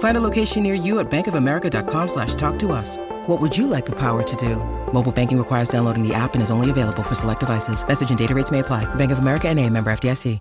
[0.00, 2.96] Find a location near you at bankofamerica.com slash talk to us.
[3.26, 4.56] What would you like the power to do?
[4.92, 7.86] Mobile banking requires downloading the app and is only available for select devices.
[7.86, 8.92] Message and data rates may apply.
[8.96, 10.40] Bank of America and a member FDIC.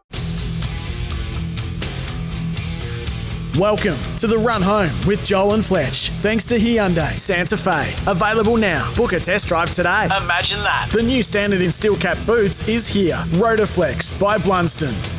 [3.57, 6.11] Welcome to the Run Home with Joel and Fletch.
[6.11, 7.93] Thanks to Hyundai Santa Fe.
[8.09, 8.93] Available now.
[8.93, 10.05] Book a test drive today.
[10.05, 10.89] Imagine that.
[10.93, 13.17] The new standard in steel cap boots is here.
[13.31, 15.18] Rotoflex by Blundstone.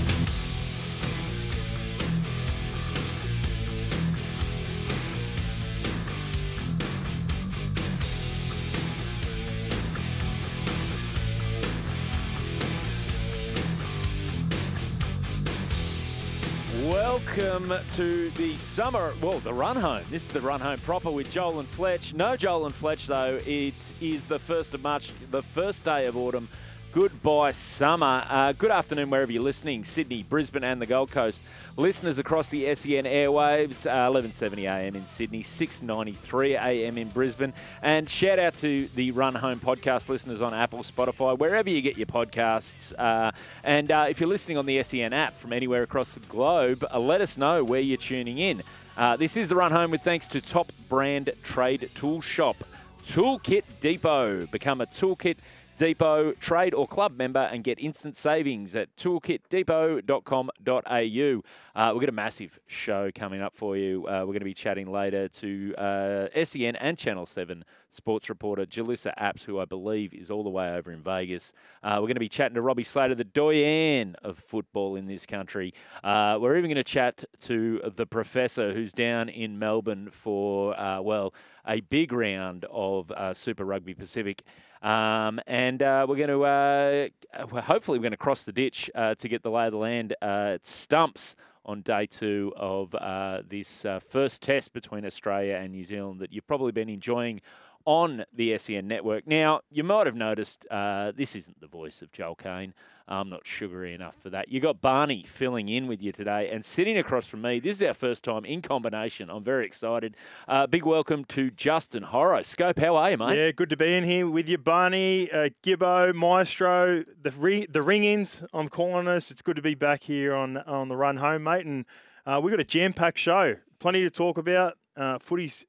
[17.71, 20.03] Welcome to the summer, well, the run home.
[20.11, 22.13] This is the run home proper with Joel and Fletch.
[22.15, 23.39] No Joel and Fletch, though.
[23.47, 26.49] It is the 1st of March, the first day of autumn.
[26.93, 28.27] Goodbye, summer.
[28.29, 31.45] Uh, good afternoon, wherever you're listening, Sydney, Brisbane, and the Gold Coast.
[31.77, 34.97] Listeners across the SEN airwaves, uh, 11:70 a.m.
[34.97, 36.99] in Sydney, 6:93 a.m.
[36.99, 41.71] in Brisbane, and shout out to the Run Home podcast listeners on Apple, Spotify, wherever
[41.71, 42.93] you get your podcasts.
[42.99, 43.31] Uh,
[43.63, 46.99] and uh, if you're listening on the SEN app from anywhere across the globe, uh,
[46.99, 48.65] let us know where you're tuning in.
[48.97, 52.65] Uh, this is the Run Home with thanks to Top Brand Trade Tool Shop,
[53.05, 54.47] Toolkit Depot.
[54.47, 55.37] Become a Toolkit.
[55.81, 61.43] Depot trade or club member and get instant savings at toolkitdepot.com.au.
[61.81, 64.07] Uh, we've got a massive show coming up for you.
[64.07, 68.67] Uh, we're going to be chatting later to uh, SEN and Channel 7 sports reporter
[68.67, 71.55] Jalissa Apps, who I believe is all the way over in Vegas.
[71.83, 75.25] Uh, we're going to be chatting to Robbie Slater, the doyen of football in this
[75.25, 75.73] country.
[76.05, 81.01] Uh, we're even going to chat to the professor who's down in Melbourne for, uh,
[81.01, 81.33] well,
[81.67, 84.43] a big round of Super Rugby Pacific.
[84.83, 89.15] Um, and uh, we're going to, uh, hopefully, we're going to cross the ditch uh,
[89.15, 91.37] to get the lay of the land at Stumps
[91.71, 96.33] on day two of uh, this uh, first test between Australia and New Zealand that
[96.33, 97.41] you've probably been enjoying
[97.85, 99.27] on the SEN network.
[99.27, 102.75] Now, you might have noticed this isn't the voice of Joel Kane.
[103.13, 104.51] I'm not sugary enough for that.
[104.51, 107.59] You got Barney filling in with you today, and sitting across from me.
[107.59, 109.29] This is our first time in combination.
[109.29, 110.17] I'm very excited.
[110.47, 112.79] Uh, big welcome to Justin Horoscope.
[112.79, 113.37] How are you, mate?
[113.37, 117.83] Yeah, good to be in here with you, Barney, uh, Gibbo, Maestro, the ring, the
[117.83, 118.45] ring-ins.
[118.55, 119.33] I'm calling us.
[119.33, 121.67] It's good to be back here on on the run home, mate.
[121.67, 121.87] And
[122.25, 123.57] uh, we've got a jam-packed show.
[123.81, 124.79] Plenty to talk about.
[124.97, 125.67] Uh, footy's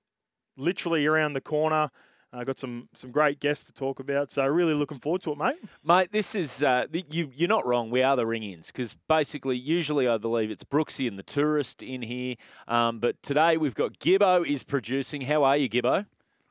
[0.57, 1.89] literally around the corner.
[2.33, 5.33] I uh, got some some great guests to talk about, so really looking forward to
[5.33, 5.57] it, mate.
[5.83, 7.29] Mate, this is uh, you.
[7.35, 7.91] You're not wrong.
[7.91, 12.01] We are the ring-ins because basically, usually, I believe it's Brooksy and the tourist in
[12.03, 12.35] here,
[12.69, 15.21] um, but today we've got Gibbo is producing.
[15.21, 16.05] How are you, Gibbo?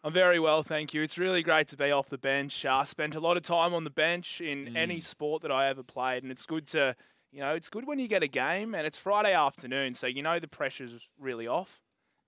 [0.05, 1.03] I'm very well, thank you.
[1.03, 2.65] It's really great to be off the bench.
[2.65, 4.77] I uh, spent a lot of time on the bench in mm.
[4.77, 6.95] any sport that I ever played, and it's good to,
[7.33, 10.23] you know, it's good when you get a game, and it's Friday afternoon, so you
[10.23, 11.81] know the pressure's really off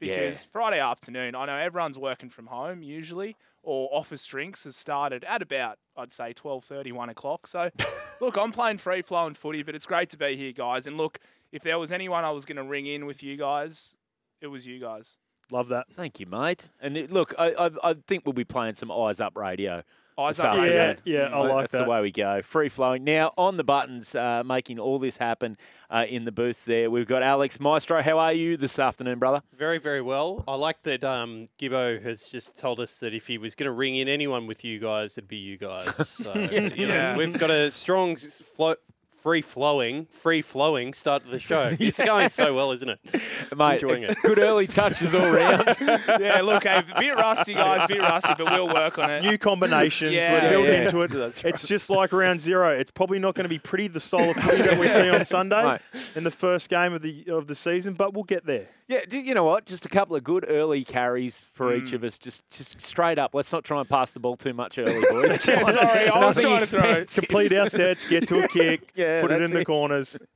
[0.02, 0.48] because yeah.
[0.50, 5.42] Friday afternoon, I know everyone's working from home usually, or office drinks has started at
[5.42, 7.46] about I'd say 12:30, 1 o'clock.
[7.46, 7.70] So,
[8.20, 10.88] look, I'm playing free flowing footy, but it's great to be here, guys.
[10.88, 11.20] And look,
[11.52, 13.94] if there was anyone I was going to ring in with you guys,
[14.40, 15.18] it was you guys.
[15.52, 15.86] Love that.
[15.92, 16.70] Thank you, mate.
[16.80, 19.84] And it, look, I, I, I think we'll be playing some eyes up radio
[20.22, 20.56] Eyes up.
[20.56, 21.84] Yeah, yeah, I like That's that.
[21.84, 22.42] the way we go.
[22.42, 23.04] Free flowing.
[23.04, 25.54] Now, on the buttons, uh, making all this happen
[25.90, 28.02] uh, in the booth there, we've got Alex Maestro.
[28.02, 29.42] How are you this afternoon, brother?
[29.56, 30.44] Very, very well.
[30.46, 33.72] I like that um, Gibbo has just told us that if he was going to
[33.72, 36.08] ring in anyone with you guys, it'd be you guys.
[36.08, 36.60] So, yeah.
[36.74, 38.78] you know, we've got a strong float
[39.22, 41.72] free flowing, free flowing start to the show.
[41.82, 42.98] It's going so well, isn't it?
[43.56, 44.16] Mate, enjoying it.
[44.22, 45.76] Good early touches all round.
[45.80, 49.22] yeah, look, a bit rusty, guys, a bit rusty, but we'll work on it.
[49.22, 50.32] New combinations, yeah.
[50.32, 50.84] we're building yeah.
[50.84, 51.10] into it.
[51.12, 51.44] Right.
[51.44, 52.70] It's just like round zero.
[52.70, 55.24] It's probably not going to be pretty the style of footy that we see on
[55.24, 56.10] Sunday Mate.
[56.16, 58.68] in the first game of the of the season, but we'll get there.
[58.88, 59.66] Yeah, you know what?
[59.66, 61.80] Just a couple of good early carries for mm.
[61.82, 62.18] each of us.
[62.18, 63.34] Just just straight up.
[63.34, 65.46] Let's not try and pass the ball too much early, boys.
[65.46, 67.04] yeah, sorry, I was trying to throw.
[67.04, 68.92] Complete our sets, get to a kick.
[68.94, 70.18] yeah, Yeah, put it in the corners.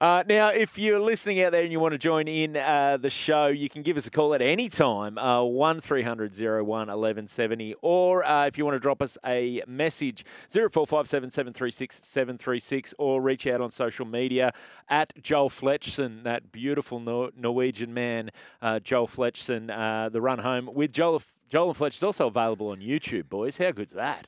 [0.00, 3.10] Uh, now, if you're listening out there and you want to join in uh, the
[3.10, 8.24] show, you can give us a call at any time, uh, 1300 01 1170, or
[8.24, 13.60] uh, if you want to drop us a message, 0457 736 736, or reach out
[13.60, 14.50] on social media
[14.88, 18.30] at Joel Fletchson, that beautiful Nor- Norwegian man,
[18.62, 21.22] uh, Joel Fletchson, uh, The Run Home with Joel.
[21.50, 23.58] Joel and Fletch is also available on YouTube, boys.
[23.58, 24.26] How good's that?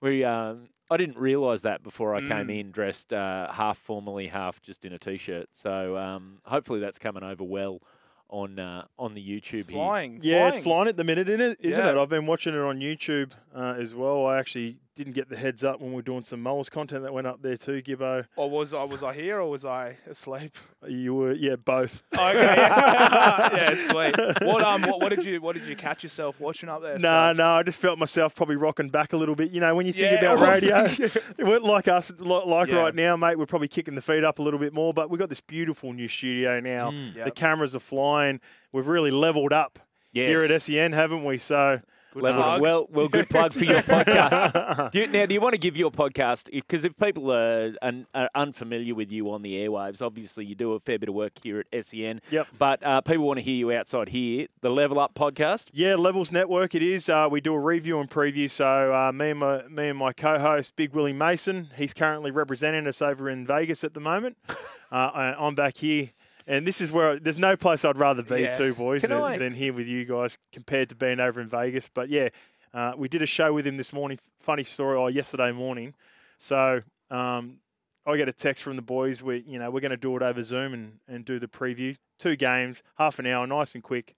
[0.00, 4.60] We, um, I didn't realise that before I came in, dressed uh, half formally, half
[4.62, 5.48] just in a t-shirt.
[5.52, 7.80] So um, hopefully that's coming over well
[8.28, 9.76] on uh, on the YouTube here.
[9.78, 10.20] Flying.
[10.22, 11.58] Yeah, it's flying at the minute, isn't it?
[11.60, 11.92] Isn't Yeah.
[11.92, 11.96] it?
[11.98, 14.26] I've been watching it on YouTube uh, as well.
[14.26, 17.12] I actually didn't get the heads up when we were doing some Moles content that
[17.14, 18.26] went up there too, Gibbo.
[18.36, 20.56] Or was I was I here or was I asleep?
[20.86, 22.02] You were, yeah, both.
[22.12, 22.40] Okay.
[22.42, 24.16] Yeah, yeah sweet.
[24.46, 26.94] What um what, what did you what did you catch yourself watching up there?
[26.94, 27.36] No, Scott?
[27.36, 29.50] no, I just felt myself probably rocking back a little bit.
[29.50, 30.84] You know, when you think Yeah, about radio,
[31.38, 32.76] it went like us, like Yeah.
[32.76, 33.38] right now, mate.
[33.38, 35.92] We're probably kicking the feet up a little bit more, but we've got this beautiful
[35.92, 36.90] new studio now.
[36.90, 37.24] Mm.
[37.24, 38.40] The cameras are flying.
[38.72, 39.78] We've really leveled up
[40.12, 41.38] here at SEN, haven't we?
[41.38, 41.80] So,
[42.12, 42.60] Good Level- plug.
[42.60, 44.90] well, well, good plug for your podcast.
[44.92, 46.50] Do you, now, do you want to give your podcast?
[46.50, 50.72] Because if people are, un, are unfamiliar with you on the airwaves, obviously you do
[50.72, 52.20] a fair bit of work here at SEN.
[52.30, 52.48] Yep.
[52.58, 54.46] But uh, people want to hear you outside here.
[54.60, 55.68] The Level Up podcast.
[55.72, 56.74] Yeah, Levels Network.
[56.74, 57.08] It is.
[57.08, 58.50] Uh, we do a review and preview.
[58.50, 61.68] So uh, me and my me and my co-host, Big Willie Mason.
[61.76, 64.36] He's currently representing us over in Vegas at the moment.
[64.92, 66.10] uh, I'm back here,
[66.46, 68.52] and this is where there's no place I'd rather be, Yeah.
[68.52, 71.88] too, boys, than, I- than here with you guys compared to being over in Vegas.
[71.92, 72.28] But yeah,
[72.74, 74.18] uh, we did a show with him this morning.
[74.40, 75.94] Funny story, or yesterday morning.
[76.38, 76.82] So.
[77.10, 77.58] Um,
[78.04, 79.22] I get a text from the boys.
[79.22, 81.94] We, you know, we're going to do it over Zoom and, and do the preview.
[82.18, 84.16] Two games, half an hour, nice and quick.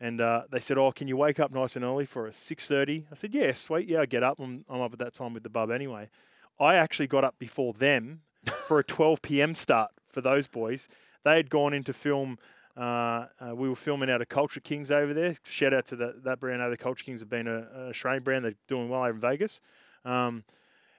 [0.00, 3.04] And uh, they said, "Oh, can you wake up nice and early for a 6.30?
[3.12, 3.86] I said, "Yeah, sweet.
[3.88, 4.38] Yeah, I get up.
[4.40, 6.08] I'm, I'm up at that time with the bub anyway."
[6.58, 8.22] I actually got up before them
[8.66, 9.54] for a 12 p.m.
[9.54, 10.88] start for those boys.
[11.24, 12.38] They had gone into film.
[12.76, 15.34] Uh, uh, we were filming out of Culture Kings over there.
[15.44, 16.62] Shout out to the, that brand.
[16.62, 18.44] I know the Culture Kings have been a, a Australian brand.
[18.44, 19.60] They're doing well over in Vegas.
[20.04, 20.44] Um,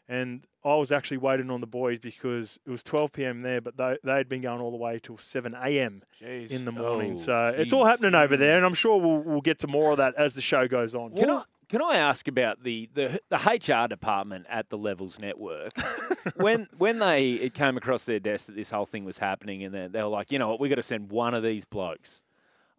[0.07, 3.41] and I was actually waiting on the boys because it was 12 p.m.
[3.41, 6.03] there, but they they had been going all the way till 7 a.m.
[6.51, 7.13] In the morning.
[7.13, 9.91] Oh, so it's all happening over there, and I'm sure we'll we'll get to more
[9.91, 11.15] of that as the show goes on.
[11.15, 15.71] Can I can I ask about the, the the HR department at the Levels Network?
[16.35, 19.73] when when they it came across their desk that this whole thing was happening, and
[19.73, 22.21] they, they were like, you know what, we got to send one of these blokes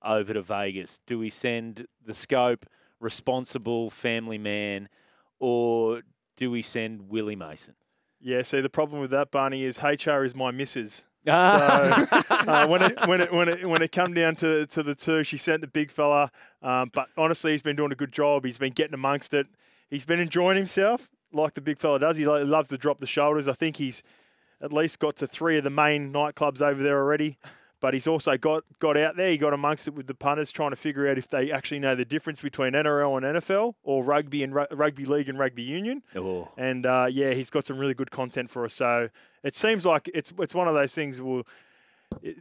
[0.04, 1.00] over to Vegas.
[1.06, 2.66] Do we send the scope,
[3.00, 4.90] responsible family man,
[5.40, 6.02] or
[6.36, 7.74] do we send Willie Mason?
[8.20, 8.42] Yeah.
[8.42, 11.04] See, the problem with that, Barney, is HR is my missus.
[11.28, 12.06] Ah.
[12.44, 14.94] So uh, when it when it when it when it come down to to the
[14.94, 16.30] two, she sent the big fella.
[16.62, 18.44] Um, but honestly, he's been doing a good job.
[18.44, 19.46] He's been getting amongst it.
[19.88, 22.16] He's been enjoying himself like the big fella does.
[22.16, 23.48] He loves to drop the shoulders.
[23.48, 24.02] I think he's
[24.60, 27.38] at least got to three of the main nightclubs over there already.
[27.82, 29.28] But he's also got got out there.
[29.28, 31.96] He got amongst it with the punters, trying to figure out if they actually know
[31.96, 36.04] the difference between NRL and NFL, or rugby and rugby league and rugby union.
[36.14, 36.48] Oh.
[36.56, 38.72] And uh, yeah, he's got some really good content for us.
[38.72, 39.08] So
[39.42, 41.20] it seems like it's it's one of those things.
[41.20, 41.42] Well,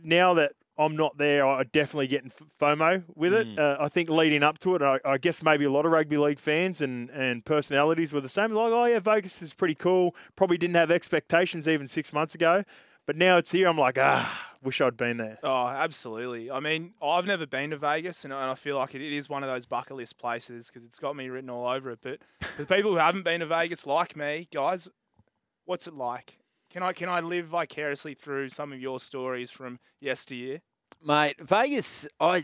[0.04, 3.58] now that I'm not there, I definitely getting FOMO with it.
[3.58, 6.18] Uh, I think leading up to it, I, I guess maybe a lot of rugby
[6.18, 8.52] league fans and, and personalities were the same.
[8.52, 10.16] Like, oh yeah, Vegas is pretty cool.
[10.36, 12.64] Probably didn't have expectations even six months ago,
[13.08, 13.68] but now it's here.
[13.68, 15.40] I'm like, ah, wish I'd been there.
[15.44, 16.52] Oh, absolutely.
[16.52, 19.30] I mean, I've never been to Vegas, and I and I feel like it is
[19.30, 22.00] one of those bucket list places because it's got me written all over it.
[22.02, 22.20] But
[22.56, 24.90] for people who haven't been to Vegas, like me, guys,
[25.66, 26.38] what's it like?
[26.70, 30.62] Can I can I live vicariously through some of your stories from yesteryear?
[31.04, 32.44] Mate, Vegas, I,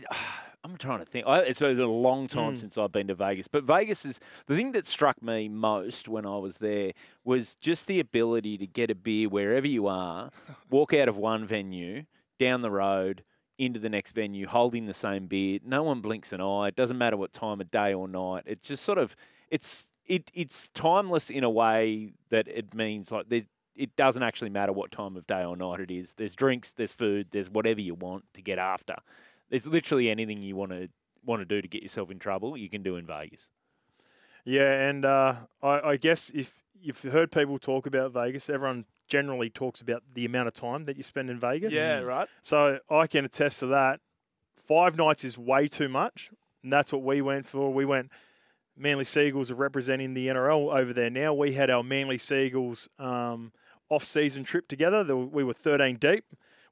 [0.68, 1.26] I'm trying to think.
[1.26, 2.58] I, it's been a long time Mm.
[2.58, 6.26] since I've been to Vegas, but Vegas is the thing that struck me most when
[6.26, 6.92] I was there
[7.24, 10.30] was just the ability to get a beer wherever you are,
[10.70, 12.04] walk out of one venue,
[12.38, 13.24] down the road,
[13.56, 15.58] into the next venue, holding the same beer.
[15.64, 16.68] No one blinks an eye.
[16.68, 18.44] It doesn't matter what time of day or night.
[18.46, 19.16] It's just sort of,
[19.50, 23.42] it's it it's timeless in a way that it means like there,
[23.74, 26.12] it doesn't actually matter what time of day or night it is.
[26.14, 28.96] There's drinks, there's food, there's whatever you want to get after.
[29.50, 30.88] There's literally anything you want to
[31.24, 33.48] want to do to get yourself in trouble, you can do in Vegas.
[34.44, 39.50] Yeah, and uh, I, I guess if you've heard people talk about Vegas, everyone generally
[39.50, 41.72] talks about the amount of time that you spend in Vegas.
[41.72, 42.28] Yeah, right.
[42.42, 44.00] So I can attest to that.
[44.56, 46.30] Five nights is way too much,
[46.62, 47.72] and that's what we went for.
[47.72, 48.10] We went.
[48.76, 51.34] Manly Seagulls are representing the NRL over there now.
[51.34, 53.50] We had our Manly Seagulls um,
[53.90, 55.02] off-season trip together.
[55.02, 56.24] There We were 13 deep.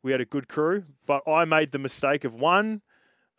[0.07, 2.81] We had a good crew, but I made the mistake of one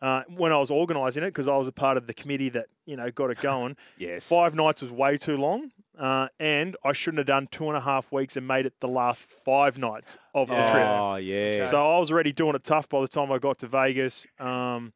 [0.02, 2.66] uh, when I was organising it because I was a part of the committee that
[2.84, 3.74] you know got it going.
[3.98, 4.28] Yes.
[4.28, 5.70] Five nights was way too long.
[5.98, 8.86] uh, and I shouldn't have done two and a half weeks and made it the
[8.86, 10.86] last five nights of the trip.
[10.86, 11.64] Oh yeah.
[11.64, 14.26] So I was already doing it tough by the time I got to Vegas.
[14.38, 14.92] Um,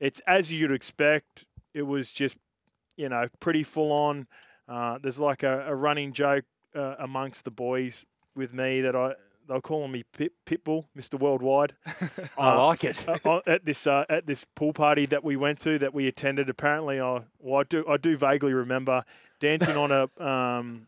[0.00, 1.44] it's as you'd expect.
[1.74, 2.38] It was just,
[2.96, 4.26] you know, pretty full on.
[4.66, 9.12] Uh, there's like a, a running joke uh, amongst the boys with me that I
[9.50, 11.18] they're calling me Pit, Pitbull, Mr.
[11.18, 11.74] Worldwide.
[12.38, 13.06] I Uh, like it.
[13.08, 16.06] uh, uh, at this uh, at this pool party that we went to that we
[16.06, 16.48] attended.
[16.48, 19.04] Apparently, I well, I do I do vaguely remember
[19.40, 20.86] dancing on a um,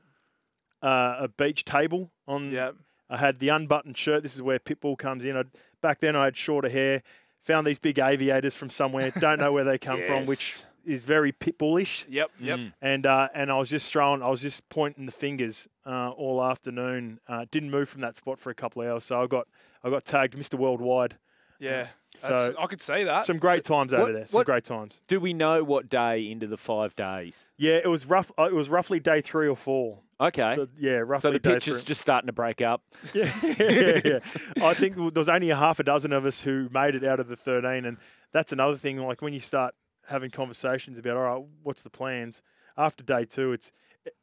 [0.82, 2.76] uh, a beach table on Yep.
[3.10, 4.22] I had the unbuttoned shirt.
[4.22, 5.36] This is where Pitbull comes in.
[5.36, 5.44] i
[5.82, 7.02] back then, I had shorter hair.
[7.42, 9.10] Found these big aviators from somewhere.
[9.18, 12.04] Don't know where they come from, which is very Pitbullish.
[12.08, 12.30] Yep.
[12.40, 12.60] Yep.
[12.80, 16.42] And uh, and I was just throwing, I was just pointing the fingers uh, all
[16.42, 17.20] afternoon.
[17.28, 19.46] Uh, didn't move from that spot for a couple of hours, so I got
[19.84, 20.54] I got tagged Mr.
[20.58, 21.16] Worldwide.
[21.58, 21.88] Yeah.
[22.18, 23.24] So- I could see that.
[23.24, 24.26] Some great times over what- there.
[24.26, 25.00] Some what- great times.
[25.06, 27.50] Do we know what day into the five days?
[27.56, 28.30] Yeah, it was rough.
[28.38, 30.00] Uh, it was roughly day three or four.
[30.20, 30.56] Okay.
[30.56, 31.28] The- yeah, roughly.
[31.28, 32.82] so the pitch is just starting to break up.
[33.14, 34.18] Yeah, yeah, yeah.
[34.62, 37.18] I think there was only a half a dozen of us who made it out
[37.20, 37.96] of the 13, and
[38.32, 38.98] that's another thing.
[38.98, 39.74] Like when you start
[40.08, 42.42] having conversations about, all right, what's the plans
[42.76, 43.52] after day two?
[43.52, 43.72] It's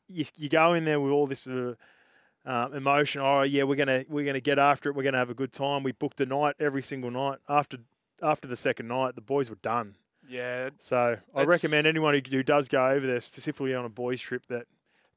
[0.07, 1.75] you, you go in there with all this uh,
[2.45, 3.21] uh, emotion.
[3.21, 4.95] Oh yeah, we're gonna we're gonna get after it.
[4.95, 5.83] We're gonna have a good time.
[5.83, 7.39] We booked a night every single night.
[7.47, 7.77] After
[8.21, 9.95] after the second night, the boys were done.
[10.27, 10.69] yeah.
[10.79, 14.45] So I recommend anyone who, who does go over there, specifically on a boys trip,
[14.47, 14.65] that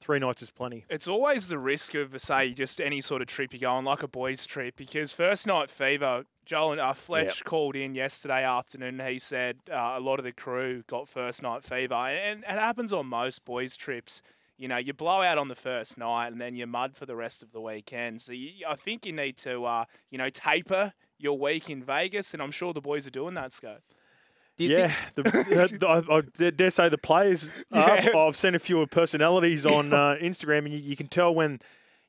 [0.02, 0.84] three nights is plenty.
[0.90, 4.02] It's always the risk of, say, just any sort of trip you go on, like
[4.02, 6.24] a boys' trip, because first night fever.
[6.44, 9.00] Joel and uh, Fletch called in yesterday afternoon.
[9.06, 12.60] He said uh, a lot of the crew got first night fever, and, and it
[12.60, 14.22] happens on most boys' trips.
[14.58, 17.14] You know, you blow out on the first night, and then you're mud for the
[17.14, 18.22] rest of the weekend.
[18.22, 22.34] So you, I think you need to, uh, you know, taper your week in Vegas,
[22.34, 23.82] and I'm sure the boys are doing that, Scott.
[24.58, 27.50] Do you yeah, think- the, the, I, I dare- dare say the players.
[27.72, 27.98] Are.
[28.16, 31.60] I've seen a few of personalities on uh, Instagram, and you, you can tell when,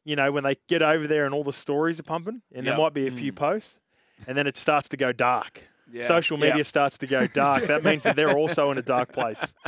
[0.04, 2.78] you know, when they get over there and all the stories are pumping, and there
[2.78, 3.80] might be a few posts,
[4.28, 5.64] and then it starts to go dark.
[5.92, 6.04] Yeah.
[6.06, 6.64] Social media Yeah.
[6.64, 7.66] starts to go dark.
[7.68, 9.54] That means that they're also in a dark place.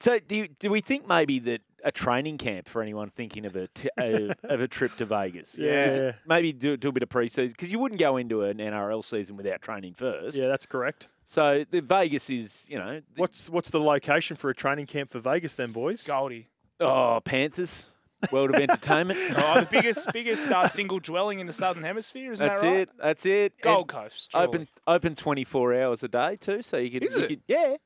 [0.00, 3.54] So do you, do we think maybe that a training camp for anyone thinking of
[3.56, 5.54] a t- uh, of a trip to Vegas?
[5.56, 5.84] Yeah.
[5.86, 8.58] Is it- maybe do, do a bit of preseason because you wouldn't go into an
[8.58, 10.36] NRL season without training first.
[10.36, 11.08] Yeah, that's correct.
[11.26, 15.10] So the Vegas is you know the- What's what's the location for a training camp
[15.10, 16.02] for Vegas then, boys?
[16.06, 16.48] Goldie.
[16.80, 17.86] oh Panthers,
[18.30, 19.18] World of Entertainment.
[19.36, 22.76] Oh, the biggest biggest uh, single dwelling in the southern hemisphere, isn't That's that right?
[22.80, 22.88] it.
[23.00, 23.52] That's it.
[23.54, 24.30] And Gold Coast.
[24.32, 24.46] surely.
[24.46, 27.04] Open open twenty four hours a day too, so you could.
[27.04, 27.28] Is you it?
[27.28, 27.76] could- yeah,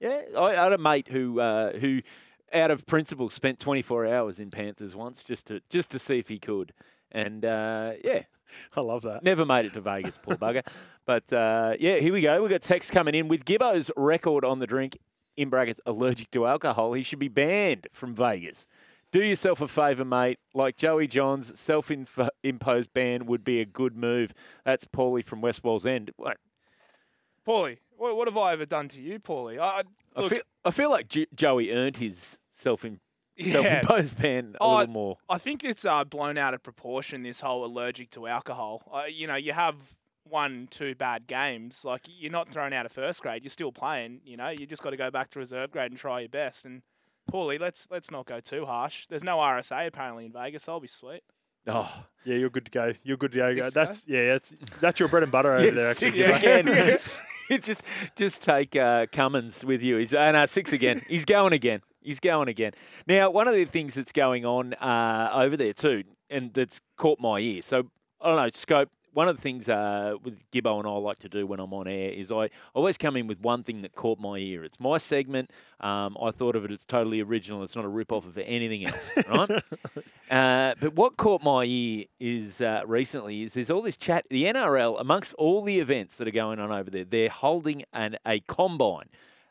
[0.00, 0.22] yeah.
[0.38, 2.00] I had a mate who uh, who,
[2.52, 6.18] out of principle, spent twenty four hours in Panthers once just to just to see
[6.18, 6.72] if he could,
[7.12, 8.22] and uh, yeah,
[8.76, 9.22] I love that.
[9.22, 10.66] never made it to Vegas, poor bugger.
[11.04, 12.40] But uh, yeah, here we go.
[12.42, 14.98] We've got text coming in with Gibbo's record on the drink.
[15.36, 16.94] In brackets, allergic to alcohol.
[16.94, 18.66] He should be banned from Vegas.
[19.12, 20.38] Do yourself a favour, mate.
[20.54, 24.32] Like Joey Johns, self-imposed ban would be a good move.
[24.64, 26.10] That's Paulie from West Wallsend.
[26.16, 26.38] What?
[27.46, 29.58] Paulie, what, what have I ever done to you, Paulie?
[29.58, 29.82] I,
[30.16, 32.38] I look, feel, I feel like Jo- Joey earned his
[33.38, 33.80] self-im- Yeah.
[33.80, 35.18] self-imposed ban a Oh, little more.
[35.28, 37.22] I think it's uh, blown out of proportion.
[37.22, 38.82] This whole allergic to alcohol.
[38.92, 39.76] Uh, you know, you have
[40.24, 41.84] one, two bad games.
[41.84, 43.44] Like you're not thrown out of first grade.
[43.44, 44.20] You're still playing.
[44.24, 46.64] You know, you just got to go back to reserve grade and try your best.
[46.64, 46.82] And
[47.30, 49.06] Paulie, let's let's not go too harsh.
[49.08, 50.68] There's no RSA apparently in Vegas.
[50.68, 51.22] I'll be sweet.
[51.68, 52.92] Oh, Yeah, you're good to go.
[53.02, 53.54] You're good to go.
[53.54, 55.90] Six to that's yeah, that's that's your bread and butter over yeah, there.
[55.90, 56.98] Actually, six again.
[57.62, 57.84] Just
[58.16, 59.98] just take uh, Cummins with you.
[59.98, 61.00] He's uh, no, six again.
[61.08, 61.80] He's going again.
[62.06, 62.72] He's going again.
[63.08, 67.18] Now, one of the things that's going on uh, over there too, and that's caught
[67.18, 67.62] my ear.
[67.62, 68.90] So I don't know, scope.
[69.12, 71.88] One of the things uh, with Gibbo and I like to do when I'm on
[71.88, 74.62] air is I always come in with one thing that caught my ear.
[74.62, 75.50] It's my segment.
[75.80, 76.70] Um, I thought of it.
[76.70, 77.62] It's totally original.
[77.62, 79.62] It's not a rip off of anything else, right?
[80.30, 84.26] Uh, but what caught my ear is uh, recently is there's all this chat.
[84.28, 88.16] The NRL, amongst all the events that are going on over there, they're holding an
[88.26, 89.08] a combine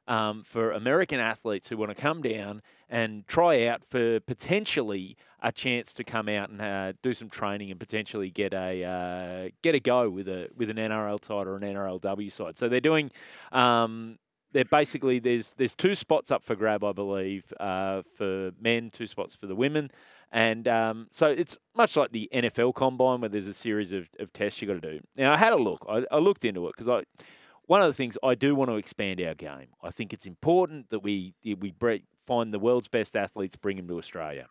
[0.07, 5.51] um, for American athletes who want to come down and try out for potentially a
[5.51, 9.75] chance to come out and uh, do some training and potentially get a uh, get
[9.75, 12.57] a go with a with an NRL side or an NRLW side.
[12.57, 13.11] So they're doing.
[13.51, 14.19] Um,
[14.51, 19.05] they're basically there's there's two spots up for grab, I believe, uh, for men, two
[19.05, 19.91] spots for the women,
[20.31, 24.31] and um, so it's much like the NFL Combine where there's a series of, of
[24.31, 25.01] tests you got to do.
[25.17, 27.03] Now I had a look, I, I looked into it because I
[27.67, 29.67] one of the things I do want to expand our game.
[29.83, 31.73] I think it's important that we we
[32.25, 34.47] find the world's best athletes, bring them to Australia.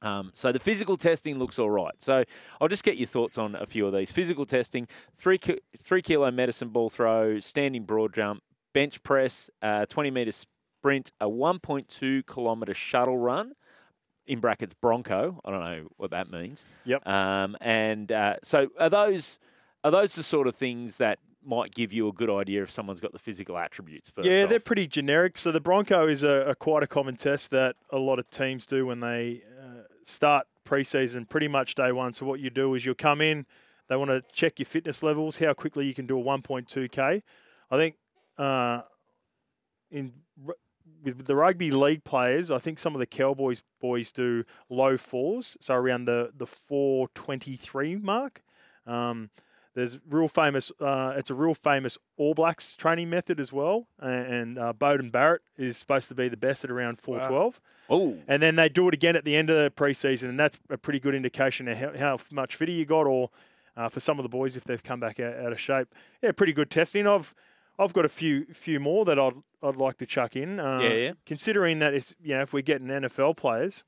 [0.00, 1.94] Um, so the physical testing looks all right.
[1.98, 2.24] So
[2.60, 4.10] I'll just get your thoughts on a few of these.
[4.10, 8.42] Physical testing: three ki- three kilo medicine ball throw, standing broad jump,
[8.72, 13.52] bench press, uh, twenty meter sprint, a one point two kilometer shuttle run
[14.26, 15.40] in brackets Bronco.
[15.44, 16.66] I don't know what that means.
[16.84, 17.06] Yep.
[17.06, 19.38] Um, and uh, so are those
[19.84, 23.00] are those the sort of things that might give you a good idea if someone's
[23.00, 24.10] got the physical attributes?
[24.10, 24.50] First yeah, off?
[24.50, 25.36] they're pretty generic.
[25.38, 28.66] So the Bronco is a, a quite a common test that a lot of teams
[28.66, 32.12] do when they uh, start preseason, pretty much day one.
[32.12, 33.46] So what you do is you'll come in,
[33.88, 37.22] they want to check your fitness levels, how quickly you can do a 1.2k.
[37.70, 37.96] I think
[38.38, 38.82] uh,
[39.90, 40.12] in
[41.02, 45.56] with the rugby league players, I think some of the Cowboys boys do low fours,
[45.60, 48.42] so around the the 423 mark.
[48.86, 49.30] Um,
[49.74, 50.70] there's real famous.
[50.80, 55.10] Uh, it's a real famous All Blacks training method as well, and, and uh, Beauden
[55.10, 57.60] Barrett is supposed to be the best at around 412.
[57.90, 60.58] oh, And then they do it again at the end of the preseason, and that's
[60.70, 63.30] a pretty good indication of how, how much fitter you got, or
[63.76, 65.88] uh, for some of the boys if they've come back out, out of shape.
[66.22, 67.06] Yeah, pretty good testing.
[67.06, 67.34] I've
[67.78, 70.60] I've got a few few more that I'd I'd like to chuck in.
[70.60, 71.12] Uh, Yeah, yeah.
[71.24, 73.82] Considering that it's you know if we're getting NFL players,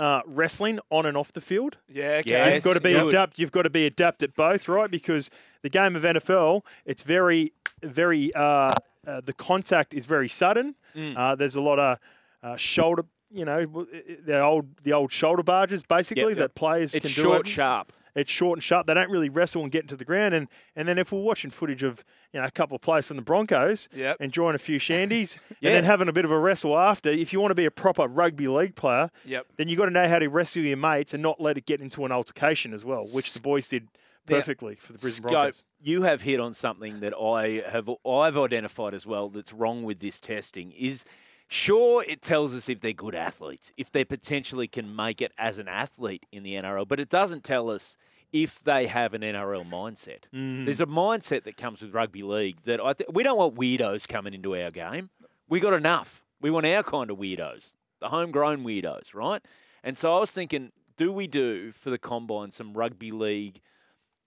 [0.00, 1.76] uh, wrestling on and off the field.
[1.86, 2.30] Yeah, okay.
[2.30, 3.08] Yes, You've got to be good.
[3.08, 3.38] adapt.
[3.38, 4.90] You've got to be adept at both, right?
[4.90, 5.30] Because
[5.60, 7.52] the game of NFL, it's very,
[7.82, 8.34] very.
[8.34, 8.72] Uh,
[9.06, 10.74] uh, the contact is very sudden.
[10.96, 11.16] Mm.
[11.16, 11.98] Uh, there's a lot of
[12.42, 13.04] uh, shoulder.
[13.30, 13.86] You know,
[14.24, 16.38] the old the old shoulder barges, basically yep.
[16.38, 17.22] that players it's can do.
[17.22, 17.50] short, it.
[17.50, 17.92] sharp.
[18.14, 18.86] It's short and sharp.
[18.86, 20.34] They don't really wrestle and get into the ground.
[20.34, 23.16] And and then if we're watching footage of you know a couple of plays from
[23.16, 24.16] the Broncos, Yep.
[24.20, 25.70] enjoying a few shandies, Yeah.
[25.70, 27.70] and then having a bit of a wrestle after, if you want to be a
[27.70, 29.46] proper rugby league player, Yep.
[29.56, 31.80] then you've got to know how to wrestle your mates and not let it get
[31.80, 33.88] into an altercation as well, which the boys did
[34.26, 35.62] perfectly for the Brisbane Scope, Broncos.
[35.82, 39.98] you have hit on something that I have I've identified as well that's wrong with
[39.98, 41.04] this testing is
[41.50, 45.58] sure it tells us if they're good athletes, if they potentially can make it as
[45.58, 47.96] an athlete in the NRL, but it doesn't tell us
[48.32, 50.20] if they have an NRL mindset.
[50.32, 50.64] Mm.
[50.64, 54.06] There's a mindset that comes with rugby league that I th- we don't want weirdos
[54.06, 55.10] coming into our game.
[55.48, 56.22] We got enough.
[56.40, 59.42] We want our kind of weirdos, the homegrown weirdos, right?
[59.82, 63.60] And so I was thinking, do we do for the combine some rugby league?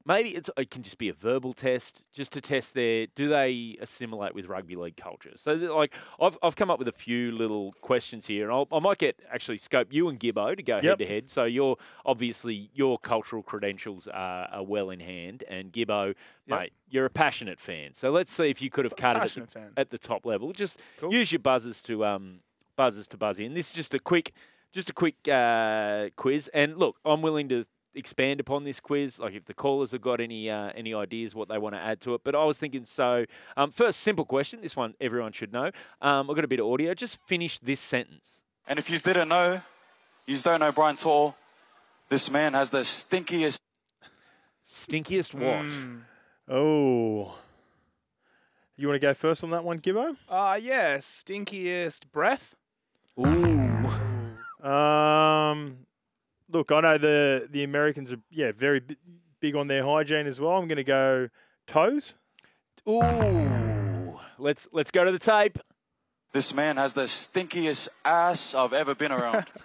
[0.05, 3.77] Maybe it's, it can just be a verbal test, just to test their do they
[3.79, 5.31] assimilate with rugby league culture.
[5.35, 8.79] So, like, I've, I've come up with a few little questions here, and I'll, I
[8.79, 11.31] might get actually scope you and Gibbo to go head to head.
[11.31, 16.15] So, you're obviously your cultural credentials are, are well in hand, and Gibbo,
[16.47, 16.59] Yep.
[16.59, 17.91] mate, you're a passionate fan.
[17.93, 20.51] So, let's see if you could have cut it at the, at the top level.
[20.51, 21.13] Just Cool.
[21.13, 22.39] use your buzzers to um
[22.75, 23.53] buzzers to buzz in.
[23.53, 24.33] This is just a quick
[24.73, 26.49] just a quick uh, quiz.
[26.53, 27.63] And look, I'm willing to
[27.95, 29.19] expand upon this quiz.
[29.19, 32.01] Like if the callers have got any uh, any ideas what they want to add
[32.01, 32.21] to it.
[32.23, 33.25] But I was thinking so.
[33.57, 34.61] Um, first, simple question.
[34.61, 35.71] This one everyone should know.
[36.01, 36.93] Um, I've got a bit of audio.
[36.93, 38.41] Just finish this sentence.
[38.67, 39.61] And if you didn't know,
[40.25, 41.35] you don't know Brian Tall.
[42.09, 43.59] This man has the stinkiest
[44.73, 45.65] Stinkiest what?
[45.65, 46.01] Mm.
[46.49, 47.37] Oh.
[48.75, 50.17] You want to go first on that one, Gibbo?
[50.27, 52.55] Uh, yeah, stinkiest breath.
[53.19, 53.87] Ooh.
[54.67, 55.82] Um,
[56.53, 58.95] look, I know the the Americans are yeah very bi-
[59.41, 60.51] big on their hygiene as well.
[60.57, 61.29] I'm going to go
[61.67, 62.13] toes.
[62.87, 64.19] Ooh.
[64.37, 65.57] Let's let's go to the tape.
[66.31, 69.45] This man has the stinkiest ass I've ever been around.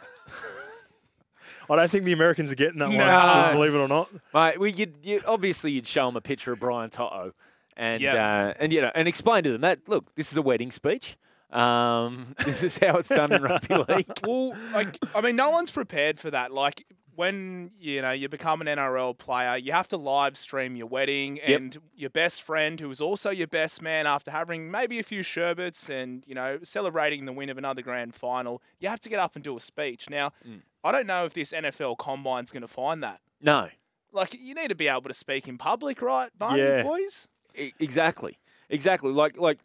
[1.71, 2.97] I don't think the Americans are getting that No.
[2.97, 4.09] one, believe it or not.
[4.33, 7.33] Mate, well, you'd, you obviously you'd show them a picture of Brian To'o,
[7.77, 8.15] and Yep.
[8.15, 11.17] uh, and you know, and explain to them that look, this is a wedding speech.
[11.51, 14.07] Um, this is how it's done in rugby league.
[14.27, 16.53] Well, like, I mean, no one's prepared for that.
[16.53, 16.85] Like,
[17.15, 21.41] when you know you become an NRL player, you have to live stream your wedding,
[21.41, 25.25] and your best friend, who is also your best man, after having maybe a few
[25.25, 29.19] sherbets and you know celebrating the win of another grand final, you have to get
[29.19, 30.09] up and do a speech.
[30.09, 30.61] Now, Mm.
[30.85, 33.19] I don't know if this NFL combine's going to find that.
[33.43, 33.69] No,
[34.13, 36.83] Like, you need to be able to speak in public, right, Barney Yeah.
[36.85, 37.27] boys?
[37.57, 38.39] e- exactly,
[38.71, 39.11] exactly.
[39.11, 39.59] Like like,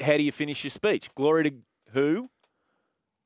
[0.00, 1.08] how do you finish your speech?
[1.14, 1.56] Glory to
[1.92, 2.30] who?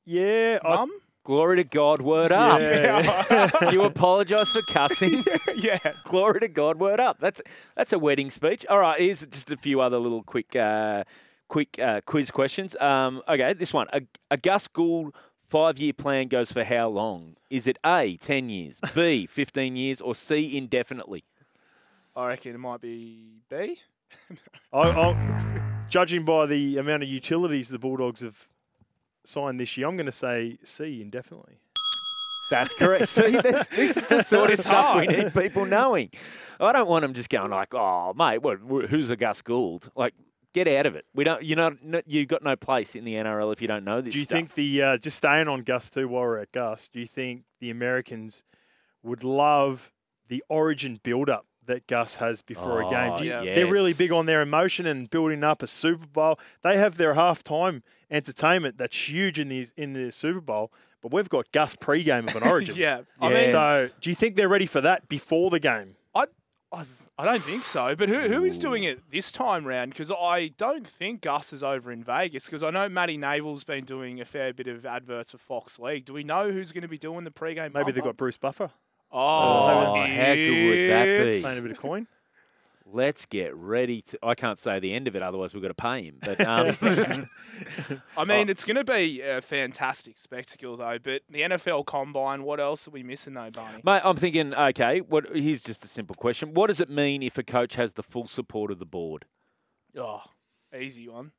[0.05, 0.91] Yeah, I, Mum?
[1.25, 2.03] Glory to God.
[2.03, 2.61] Word up.
[2.61, 3.71] Yeah.
[3.71, 5.23] you apologise for cussing.
[5.55, 5.79] yeah.
[6.05, 6.81] Glory to God.
[6.81, 7.21] Word up.
[7.21, 7.41] That's
[7.77, 8.67] that's a wedding speech.
[8.69, 8.99] All right.
[8.99, 11.05] Here's just a few other little quick uh,
[11.49, 12.75] quick uh, quiz questions.
[12.81, 13.87] Um, okay, this one.
[13.93, 15.15] A, a Gus Gould
[15.49, 17.37] five year plan goes for how long?
[17.51, 21.25] Is it A ten years, B fifteen years, or C indefinitely?
[22.17, 23.79] I reckon it might be B.
[24.73, 28.49] I, I, judging by the amount of utilities the Bulldogs have
[29.25, 31.59] signed this year, I'm going to say C indefinitely.
[32.51, 33.09] That's correct.
[33.09, 36.11] See, this, this is the sort of stuff we need people knowing.
[36.61, 40.13] I don't want them just going like, "Oh, mate, what, who's a Gus Gould?" Like,
[40.53, 41.07] get out of it.
[41.15, 41.43] We don't.
[41.43, 41.75] You know,
[42.07, 44.13] you've got no place in the NRL if you don't know this.
[44.13, 44.37] Do you stuff.
[44.37, 46.91] think the uh, just staying on Gus too while we're at Gus?
[46.91, 48.45] Do you think the Americans
[49.03, 49.91] would love
[50.29, 53.13] the origin build-up that Gus has before a game?
[53.13, 53.55] Oh, you- yeah.
[53.55, 56.39] They're really big on their emotion and building up a Super Bowl.
[56.63, 61.29] They have their halftime entertainment that's huge in the in the Super Bowl, but we've
[61.29, 62.77] got Gus pre-game of an Origin.
[62.77, 63.43] Yeah, I Yes.
[63.43, 65.97] mean, So, do you think they're ready for that before the game?
[66.15, 66.27] I,
[66.73, 66.85] I,
[67.19, 67.95] I don't think so.
[67.95, 69.91] But who, who is doing it this time round?
[69.93, 72.47] Because I don't think Gus is over in Vegas.
[72.47, 76.05] Because I know Matty Nable's been doing a fair bit of adverts for Fox League.
[76.07, 77.73] Do we know who's going to be doing the pre-game?
[77.75, 78.71] Maybe they've got Bruce Buffer
[79.13, 81.11] Oh, Oh, how good would that be?
[81.29, 82.07] it's- playing a bit of coin.
[82.95, 84.19] Let's get ready to.
[84.23, 86.19] I can't say the end of it, otherwise we've got to pay him.
[86.21, 86.77] But um,
[88.19, 90.99] I mean, it's going to be a fantastic spectacle, though.
[91.03, 93.81] But the NFL Combine, what else are we missing, though, Barney?
[93.83, 94.53] mate, I'm thinking.
[94.53, 95.35] Okay, what?
[95.35, 98.27] Here's just a simple question: What does it mean if a coach has the full
[98.29, 99.25] support of the board?
[99.97, 100.21] Oh,
[100.79, 101.33] easy one.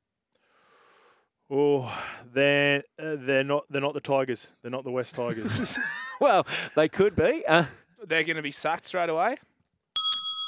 [1.55, 1.95] Oh,
[2.33, 4.47] they're uh, they're not they're not the Tigers.
[4.63, 5.77] They're not the West Tigers.
[6.19, 7.43] Well, they could be.
[7.45, 7.65] Uh,
[8.05, 9.35] They're going to be sacked straight away.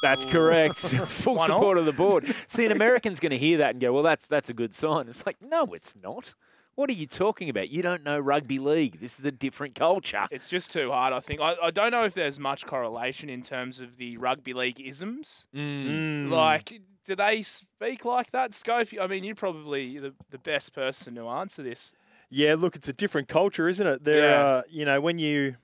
[0.02, 0.78] That's correct.
[0.78, 1.58] Full Why not?
[1.58, 2.34] support of the board.
[2.48, 5.10] See, an American's going to hear that and go, "Well, that's that's a good sign."
[5.10, 6.34] It's like, no, it's not.
[6.76, 7.70] What are you talking about?
[7.70, 9.00] You don't know rugby league.
[9.02, 10.28] This is a different culture.
[10.32, 11.42] It's just too hard, I think.
[11.42, 15.48] I, I don't know if there's much correlation in terms of the rugby league isms.
[15.54, 16.30] Mm.
[16.30, 18.88] Like, do they speak like that, Scope?
[19.00, 21.94] I mean, you're probably the, the best person to answer this.
[22.30, 24.04] Yeah, look, it's a different culture, isn't it?
[24.04, 24.44] There, Yeah.
[24.46, 25.56] uh, you know, when you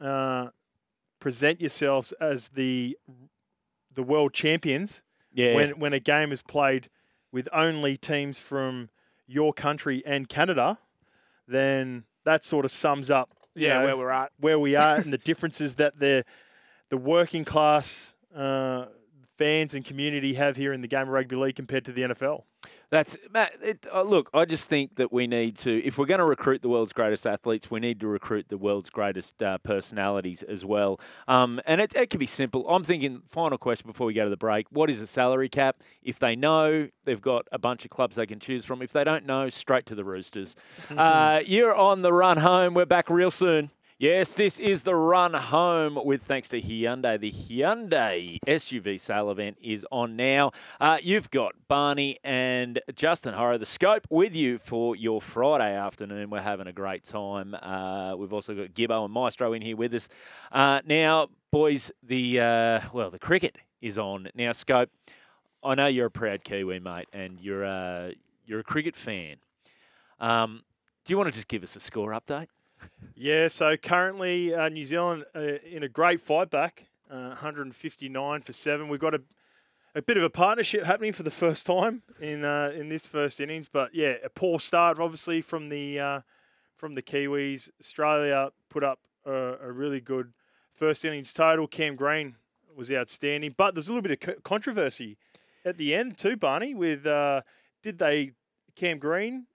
[0.00, 0.48] uh,
[1.20, 2.96] present yourselves as the
[3.92, 5.02] the world champions,
[5.32, 5.54] Yeah.
[5.54, 6.88] when when a game is played
[7.32, 8.90] with only teams from
[9.26, 10.78] your country and Canada,
[11.48, 14.32] then that sort of sums up, Yeah, know, where we're at.
[14.38, 16.24] where we are and the differences that the
[16.90, 18.86] the working class uh,
[19.36, 22.42] fans and community have here in the game of rugby league compared to the NFL.
[22.90, 23.52] That's Matt.
[23.62, 26.62] It, uh, look, I just think that we need to, if we're going to recruit
[26.62, 31.00] the world's greatest athletes, we need to recruit the world's greatest uh, personalities as well.
[31.26, 32.68] Um, and it, it can be simple.
[32.68, 33.22] I'm thinking.
[33.28, 35.82] Final question before we go to the break: What is a salary cap?
[36.02, 38.82] If they know, they've got a bunch of clubs they can choose from.
[38.82, 40.54] If they don't know, straight to the Roosters.
[40.96, 42.74] uh, you're on the run home.
[42.74, 43.70] We're back real soon.
[44.04, 47.18] Yes, this is the run home with thanks to Hyundai.
[47.18, 50.52] The Hyundai SUV sale event is on now.
[50.78, 56.28] Uh, you've got Barney and Justin Horo, the scope, with you for your Friday afternoon.
[56.28, 57.54] We're having a great time.
[57.54, 60.10] Uh, we've also got Gibbo and Maestro in here with us.
[60.52, 64.52] Uh, now, boys, the uh, well, the cricket is on now.
[64.52, 64.90] Scope,
[65.62, 68.12] I know you're a proud Kiwi, mate, and you're a
[68.44, 69.36] you're a cricket fan.
[70.20, 70.60] Um,
[71.06, 72.48] do you want to just give us a score update?
[73.16, 78.52] Yeah, so currently uh, New Zealand uh, in a great fight back, uh, 159 for
[78.52, 78.88] seven.
[78.88, 79.22] We've got a,
[79.94, 83.40] a bit of a partnership happening for the first time in uh, in this first
[83.40, 86.20] innings, but yeah, a poor start obviously from the uh,
[86.76, 87.70] from the Kiwis.
[87.80, 90.32] Australia put up a, a really good
[90.74, 91.66] first innings total.
[91.68, 92.34] Cam Green
[92.76, 95.16] was outstanding, but there's a little bit of co- controversy
[95.64, 96.74] at the end too, Barney.
[96.74, 97.42] With uh,
[97.82, 98.32] did they
[98.74, 99.46] Cam Green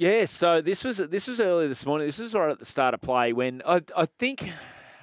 [0.00, 2.08] Yeah, so this was this was early this morning.
[2.08, 4.50] This was right at the start of play when I I think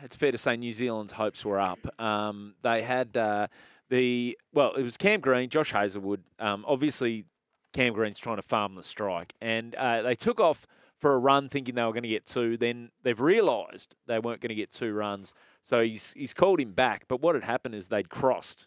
[0.01, 1.77] it's fair to say New Zealand's hopes were up.
[2.01, 3.45] Um, they had uh,
[3.89, 6.23] the well, it was Cam Green, Josh Hazlewood.
[6.39, 7.25] Um, obviously,
[7.73, 10.65] Cam Green's trying to farm the strike, and uh, they took off
[10.97, 12.57] for a run thinking they were going to get two.
[12.57, 15.31] Then they've realised they weren't going to get two runs,
[15.62, 17.03] so he's he's called him back.
[17.07, 18.65] But what had happened is they'd crossed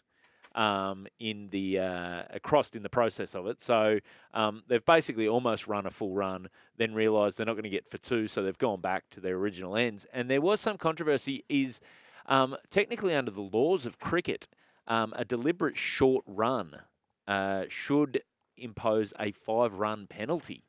[0.55, 3.61] um, in the uh, crossed in the process of it.
[3.61, 3.99] So
[4.33, 7.87] um, they've basically almost run a full run, then realised they're not going to get
[7.87, 10.05] for two, so they've gone back to their original ends.
[10.13, 11.45] And there was some controversy.
[11.49, 11.81] Is
[12.25, 14.47] um, technically under the laws of cricket,
[14.87, 16.81] um, a deliberate short run
[17.27, 18.21] uh, should
[18.57, 20.65] impose a five-run penalty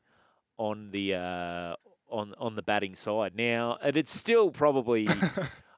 [0.57, 1.75] on the uh,
[2.09, 3.35] on on the batting side.
[3.35, 5.07] Now it'd still probably.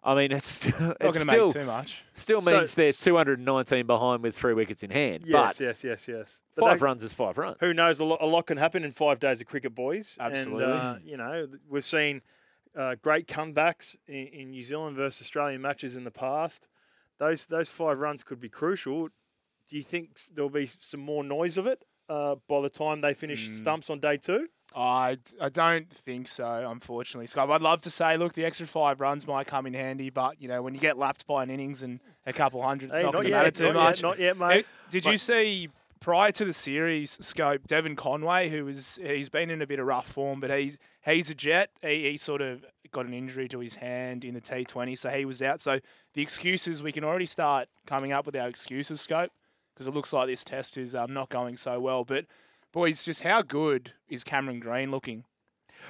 [0.06, 2.04] I mean, it's still, Not it's going to still make too much.
[2.14, 5.24] Still So- means they're 219 behind with three wickets in hand.
[5.26, 6.42] yes, but yes, yes, yes.
[6.56, 7.58] But five they- runs is five runs.
[7.60, 8.00] who knows?
[8.00, 10.18] A lot, a lot can happen in five days of cricket, boys.
[10.20, 10.64] Absolutely.
[10.66, 12.22] And, uh, you know, we've seen
[12.78, 16.68] uh, great comebacks in, in New Zealand versus Australian matches in the past.
[17.18, 19.08] Those those five runs could be crucial.
[19.70, 23.14] Do you think there'll be some more noise of it uh, by the time they
[23.14, 24.50] finish stumps on day two?
[24.76, 27.50] I, I don't think so, unfortunately, Scott.
[27.50, 30.50] I'd love to say, look, the extra five runs might come in handy, but you
[30.50, 33.14] know, when you get lapped by an innings and a couple hundred, it's Hey, not,
[33.14, 33.98] going to matter too not much.
[33.98, 34.66] Yet, not yet, mate.
[34.90, 35.12] Did Mate.
[35.12, 35.70] you see
[36.02, 39.88] prior to the series scope Devon Conway, who was he's been in a bit of
[39.88, 41.70] rough form, but he's he's a jet.
[41.82, 45.26] He, he sort of got an injury to his hand in the T20, so he
[45.26, 45.62] was out.
[45.62, 45.80] So
[46.14, 49.32] the excuses we can already start coming up with our excuses scope
[49.74, 52.04] because it looks like this test is um, not going so well.
[52.04, 52.26] But
[52.76, 55.24] boys, just how good is Cameron Green looking?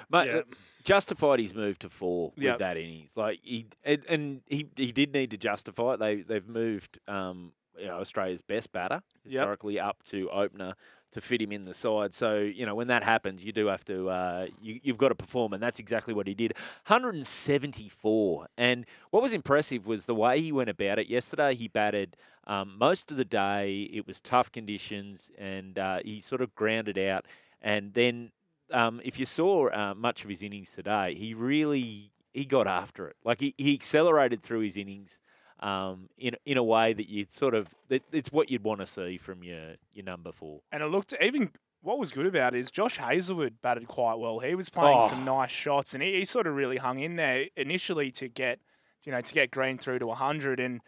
[0.10, 0.36] But Yeah.
[0.38, 0.42] uh,
[0.84, 2.54] justified his move to four Yep.
[2.54, 3.18] with that innings.
[3.18, 6.00] Like he and, and he he did need to justify it.
[6.00, 10.76] They they've moved um, you know, Australia's best batter historically up to opener
[11.16, 12.14] to fit him in the side.
[12.14, 15.16] So you know when that happens, you do have to uh, you, you've got to
[15.16, 16.54] perform, and that's exactly what he did.
[16.88, 21.08] 174, and what was impressive was the way he went about it.
[21.08, 23.90] Yesterday, he batted um, most of the day.
[23.94, 27.26] It was tough conditions, and uh, he sort of grounded out.
[27.62, 28.32] And then,
[28.72, 33.08] um, if you saw uh, much of his innings today, he really he got after
[33.08, 33.16] it.
[33.24, 35.18] Like he, he accelerated through his innings
[35.62, 38.86] um, in in a way that you'd sort of that it's what you'd want to
[38.86, 40.62] see from your your number four.
[40.72, 44.40] And it looked even what was good about it is Josh Hazlewood batted quite well.
[44.40, 45.08] He was playing Oh.
[45.08, 48.60] some nice shots, and he, he sort of really hung in there initially to get
[49.06, 50.60] you know to get Green through to hundred.
[50.60, 50.82] And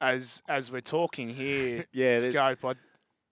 [0.00, 2.64] as as we're talking here, Yeah, scope.
[2.64, 2.74] I, I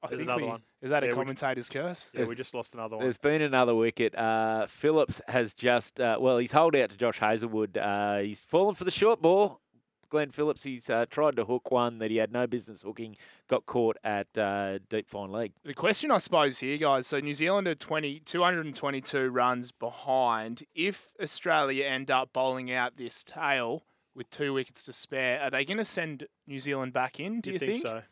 [0.08, 0.62] There's think another we- one.
[0.82, 2.10] Is that Yeah, a we- commentator's curse?
[2.12, 3.04] Yeah, we just lost another one.
[3.06, 4.14] There's been another wicket.
[4.14, 7.76] Uh, Phillips has just uh, well, he's holed out to Josh Hazlewood.
[7.78, 9.60] Uh, he's fallen for the short ball.
[10.08, 13.16] Glenn Phillips, he's uh, tried to hook one that he had no business hooking.
[13.48, 15.52] Got caught at uh, deep fine leg.
[15.64, 17.06] The question, I suppose, here, guys.
[17.06, 20.62] So New Zealand are 20, 222 runs behind.
[20.74, 25.64] If Australia end up bowling out this tail with two wickets to spare, are they
[25.64, 27.40] going to send New Zealand back in?
[27.40, 28.02] Do you, think, so?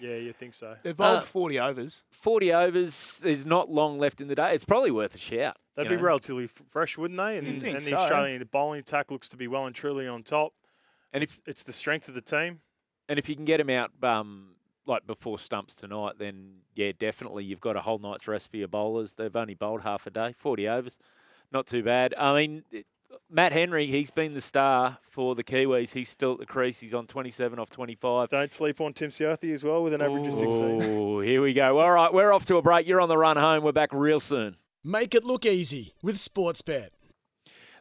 [0.00, 0.76] Yeah, you think so?
[0.82, 2.04] They've bowled Uh, 40 overs.
[2.10, 3.20] 40 overs.
[3.22, 4.54] There's not long left in the day.
[4.54, 5.56] It's probably worth a shout.
[5.76, 6.02] They'd be know.
[6.02, 7.38] relatively f- fresh, wouldn't they?
[7.38, 7.96] And, You'd think and the so.
[7.96, 10.52] Australian bowling attack looks to be well and truly on top.
[11.12, 12.60] And it's it's the strength of the team.
[13.08, 14.54] And if you can get him out um,
[14.86, 18.68] like before stumps tonight, then yeah, definitely you've got a whole night's rest for your
[18.68, 19.14] bowlers.
[19.14, 20.98] They've only bowled half a day, 40 overs.
[21.52, 22.14] Not too bad.
[22.18, 22.86] I mean, it-
[23.28, 25.92] Matt Henry, he's been the star for the Kiwis.
[25.92, 26.80] He's still at the crease.
[26.80, 28.30] He's on 27 off 25.
[28.30, 30.82] Don't sleep on Tim Southee as well with an average of 16.
[30.82, 31.78] Oh, here we go.
[31.78, 32.86] All right, we're off to a break.
[32.86, 33.64] You're on the run home.
[33.64, 34.56] We're back real soon.
[34.82, 36.88] Make it look easy with Sportsbet.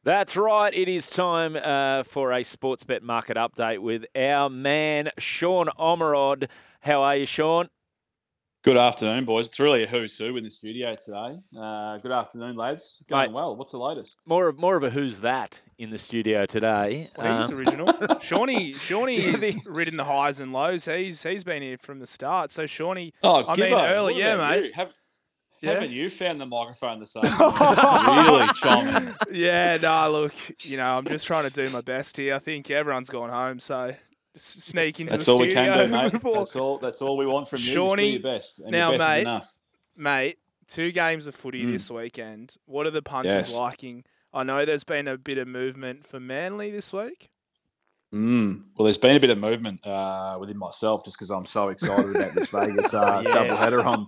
[0.03, 0.73] That's right.
[0.73, 6.49] It is time uh, for a sports bet market update with our man Sean Omerod.
[6.81, 7.69] How are you, Sean?
[8.63, 9.47] Good afternoon, boys.
[9.47, 11.37] It's really a who's who in the studio today.
[11.59, 13.03] Uh, good afternoon, lads.
[13.09, 13.33] Going Mate.
[13.35, 13.55] well.
[13.55, 14.19] What's the latest?
[14.27, 17.09] More of more of a who's that in the studio today.
[17.17, 17.93] Well, he's Um, original.
[18.21, 20.85] Shawnee, Shawnee Yeah, has the- ridden the highs and lows.
[20.85, 22.51] He's he's been here from the start.
[22.51, 24.65] So Shawnee, Oh, I mean, Gibbo, early, what yeah, mate.
[24.65, 24.71] you?
[24.73, 24.93] Have,
[25.61, 25.73] Yeah.
[25.73, 28.35] Haven't you found the microphone this afternoon?
[28.41, 29.13] really chiming.
[29.31, 32.33] yeah, nah, look, you know, I'm just trying to do my best here.
[32.33, 33.93] I think everyone's gone home, so
[34.37, 36.21] sneak into That's the all we studio can do, mate.
[36.33, 36.79] That's all.
[36.79, 37.65] That's all we want from you.
[37.65, 39.57] Just do Shawnee, your best, and now, your best mate, is enough.
[39.97, 41.73] Mate, two games of footy Mm.
[41.73, 42.55] this weekend.
[42.65, 43.53] What are the punters Yes.
[43.53, 44.03] liking?
[44.33, 47.29] I know there's been a bit of movement for Manly this week.
[48.13, 48.63] Mm.
[48.75, 52.15] Well, there's been a bit of movement uh, within myself just because I'm so excited
[52.15, 53.35] about this Vegas uh, Yes.
[53.35, 54.07] doubleheader on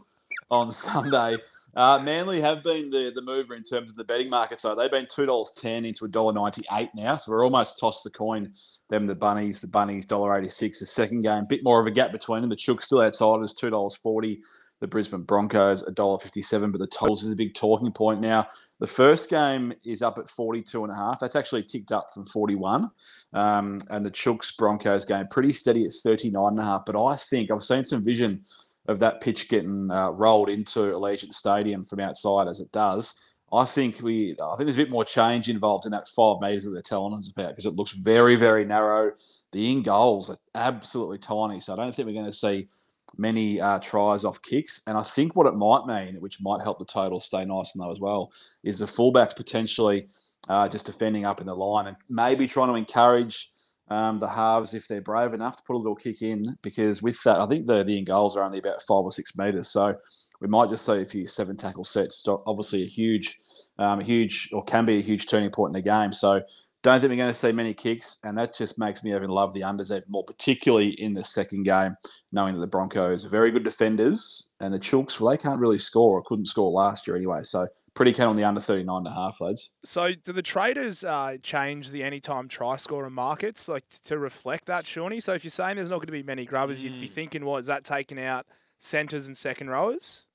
[0.53, 1.37] on Sunday.
[1.75, 4.61] Uh, Manly have been the, the mover in terms of the betting market.
[4.61, 7.17] So they've been two dollars ten into a dollar ninety eight now.
[7.17, 8.53] So we're almost tossed the coin.
[8.89, 10.79] Them the bunnies, the bunnies dollar eighty six.
[10.79, 12.49] The second game, a bit more of a gap between them.
[12.49, 14.41] The Chooks still outside us two dollars forty.
[14.81, 16.71] The Brisbane Broncos a dollar fifty seven.
[16.71, 18.45] But the totals is a big talking point now.
[18.79, 21.21] The first game is up at 42 and a half.
[21.21, 22.91] That's actually ticked up from 41.
[23.31, 26.83] Um, and the Chooks Broncos game pretty steady at 39 and a half.
[26.85, 28.43] But I think I've seen some vision
[28.87, 33.15] of that pitch getting uh, rolled into Allegiant Stadium from outside as it does.
[33.51, 36.65] I think we, I think there's a bit more change involved in that five metres
[36.65, 39.11] that they're telling us about because it looks very, very narrow.
[39.51, 42.67] The in goals are absolutely tiny, so I don't think we're going to see
[43.15, 44.81] many uh, tries off kicks.
[44.87, 47.83] And I think what it might mean, which might help the total stay nice and
[47.83, 48.31] low as well,
[48.63, 50.07] is the fullbacks potentially
[50.49, 53.49] uh, just defending up in the line and maybe trying to encourage
[53.89, 56.43] um, the halves if they're brave enough to put a little kick in.
[56.61, 59.35] Because with that, I think the the in goals are only about five or six
[59.37, 59.95] metres, so
[60.41, 62.23] we might just see a few seven tackle sets.
[62.27, 63.37] Obviously, a huge,
[63.79, 66.13] um, huge or can be a huge turning point in the game.
[66.13, 66.41] So.
[66.83, 69.53] Don't think we're going to see many kicks, and that just makes me even love
[69.53, 71.95] the unders even more, particularly in the second game,
[72.33, 75.79] knowing that the Broncos are very good defenders, and the Chooks, well, they can't really
[75.79, 77.39] score or couldn't score last year anyway.
[77.43, 79.71] So pretty keen on the under 39 and a half, lads.
[79.85, 84.85] So, do the traders uh, change the anytime try scorer markets like to reflect that,
[84.85, 85.19] Shawnee?
[85.19, 87.59] So, if you're saying there's not going to be many grubbers, you'd be thinking, what
[87.59, 88.45] is that taking out
[88.79, 90.25] centres and second rowers?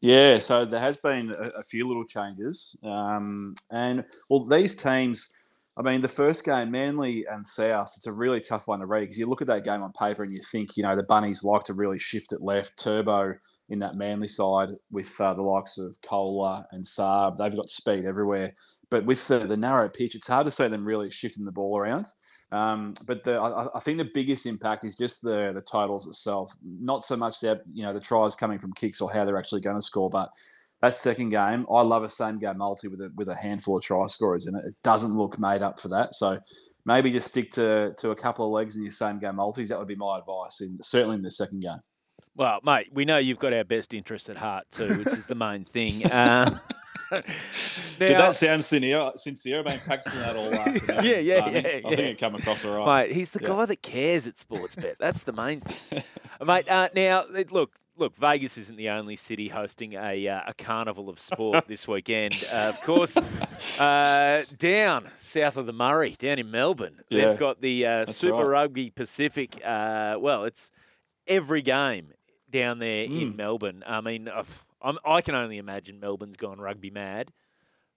[0.00, 2.76] Yeah, so there has been a, a few little changes.
[2.84, 5.30] Um, and, well, these teams,
[5.78, 9.02] I mean, the first game, Manly and South, it's a really tough one to read
[9.02, 11.44] because you look at that game on paper and you think, you know, the Bunnies
[11.44, 12.76] like to really shift it left.
[12.76, 13.34] Turbo
[13.68, 18.06] in that Manly side with uh, the likes of Koula and Saab, they've got speed
[18.06, 18.52] everywhere.
[18.90, 21.78] But with the, the narrow pitch, it's hard to see them really shifting the ball
[21.78, 22.06] around.
[22.50, 26.50] Um, but the, I, I think the biggest impact is just the the totals itself.
[26.62, 29.60] Not so much the you know the tries coming from kicks or how they're actually
[29.60, 30.30] going to score, but
[30.80, 33.82] that second game, I love a same game multi with a with a handful of
[33.82, 34.64] try scorers in it.
[34.64, 36.14] It doesn't look made up for that.
[36.14, 36.38] So
[36.84, 39.68] maybe just stick to to a couple of legs in your same game multis.
[39.70, 41.78] That would be my advice, in certainly in the second game.
[42.36, 45.34] Well, mate, we know you've got our best interest at heart too, which is the
[45.34, 46.02] main thing.
[47.10, 47.22] Uh,
[47.98, 49.10] Did that sound sincere?
[49.16, 49.60] Sincere?
[49.60, 51.02] I've been practicing that all afternoon.
[51.04, 52.04] Yeah, yeah, I think, yeah, I think yeah.
[52.06, 53.08] it come across all right.
[53.08, 53.48] Mate, he's the Yeah.
[53.48, 54.76] guy that cares at sports.
[54.76, 54.96] Sportsbet.
[54.98, 56.02] That's the main thing.
[56.46, 61.08] Mate, uh, now, look, look, Vegas isn't the only city hosting a, uh, a carnival
[61.08, 62.34] of sport this weekend.
[62.52, 63.16] Uh, of course,
[63.78, 68.36] uh, down south of the Murray, down in Melbourne, Yeah, they've got the uh, Super
[68.46, 68.62] right.
[68.62, 69.60] Rugby Pacific.
[69.64, 70.70] Uh, well, it's
[71.26, 72.12] every game
[72.50, 73.18] down there Hmm.
[73.20, 73.82] in Melbourne.
[73.86, 74.48] I mean, I've-
[74.80, 77.32] I'm, I can only imagine Melbourne's gone rugby mad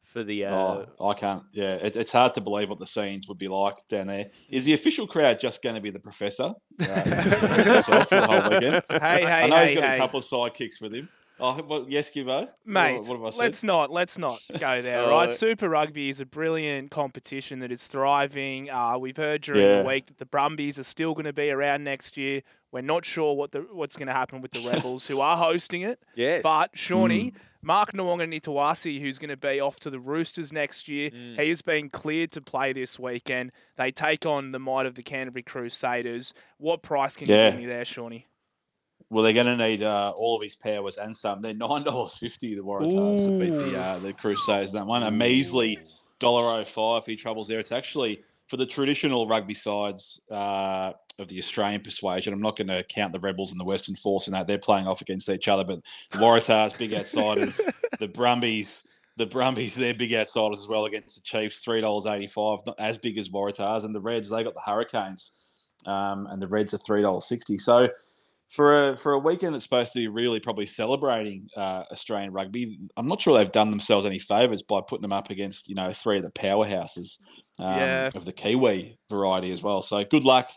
[0.03, 0.45] for the.
[0.45, 1.43] Uh, Oh, I can't.
[1.53, 4.27] Yeah, it, it's hard to believe what the scenes would be like down there.
[4.49, 6.85] Is the official crowd just going to be the professor uh,
[7.63, 8.83] himself for the whole weekend?
[8.89, 9.95] Hey, I know hey, he's got hey.
[9.95, 11.09] a couple of sidekicks with him.
[11.39, 12.47] Oh, well, yes, Gibbo.
[12.65, 13.39] Mate, what, what have I said?
[13.39, 15.31] let's not let's not go there, right?
[15.31, 18.69] Super Rugby is a brilliant competition that is thriving.
[18.69, 19.81] Uh, we've heard during Yeah.
[19.81, 22.41] the week that the Brumbies are still going to be around next year.
[22.71, 25.81] We're not sure what the what's going to happen with the Rebels, who are hosting
[25.81, 25.99] it.
[26.15, 26.41] Yes.
[26.43, 27.35] But Shawnee, Mm.
[27.63, 31.39] Mark Nawaqanitawase, who's going to be off to the Roosters next year, Mm.
[31.39, 33.51] he has been cleared to play this weekend.
[33.75, 36.33] They take on the might of the Canterbury Crusaders.
[36.57, 37.45] What price can Yeah.
[37.47, 38.25] you give me there, Shawnee?
[39.09, 41.41] Well, they're going to need uh, all of his powers and some.
[41.41, 42.55] They're nine dollars fifty.
[42.55, 44.71] The Waratahs to beat the uh, the Crusaders.
[44.71, 45.77] That one, a measly
[46.19, 47.05] dollar oh five.
[47.05, 47.59] He troubles there.
[47.59, 52.33] It's actually for the traditional rugby sides uh, of the Australian persuasion.
[52.33, 54.47] I'm not going to count the Rebels and the Western Force in that.
[54.47, 55.63] They're playing off against each other.
[55.63, 55.79] But
[56.11, 57.61] the Waratahs, big outsiders.
[57.99, 58.87] the Brumbies.
[59.17, 62.97] The Brumbies, they're big outsiders as well against the Chiefs, three dollars eighty-five, not as
[62.97, 66.77] big as Waratahs, and the Reds, they got the Hurricanes, um, and the Reds are
[66.77, 67.57] three dollars sixty.
[67.57, 67.89] So,
[68.49, 72.79] for a for a weekend that's supposed to be really probably celebrating uh, Australian rugby,
[72.95, 75.91] I'm not sure they've done themselves any favours by putting them up against you know
[75.91, 77.19] three of the powerhouses
[77.59, 78.09] um, Yeah.
[78.15, 79.81] of the Kiwi variety as well.
[79.81, 80.49] So good luck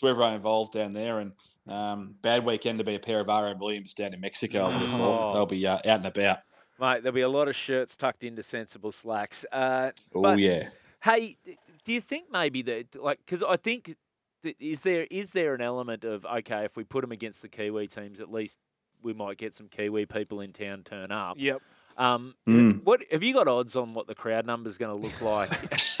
[0.00, 1.32] to everyone involved down there, and
[1.66, 4.64] um, bad weekend to be a pair of RM Williams down in Mexico.
[4.64, 5.30] I would have thought.
[5.30, 5.32] Oh.
[5.34, 6.38] They'll be uh, out and about.
[6.80, 9.44] Mate, there'll be a lot of shirts tucked into sensible slacks.
[9.50, 10.68] Uh, Oh yeah.
[11.02, 11.36] Hey,
[11.84, 13.96] do you think maybe that, like, because I think,
[14.44, 17.48] that is there is there an element of okay, if we put them against the
[17.48, 18.58] Kiwi teams, at least
[19.02, 21.36] we might get some Kiwi people in town turn up.
[21.38, 21.60] Yep.
[21.96, 22.84] Um, Mm.
[22.84, 25.50] what have you got odds on what the crowd number is going to look like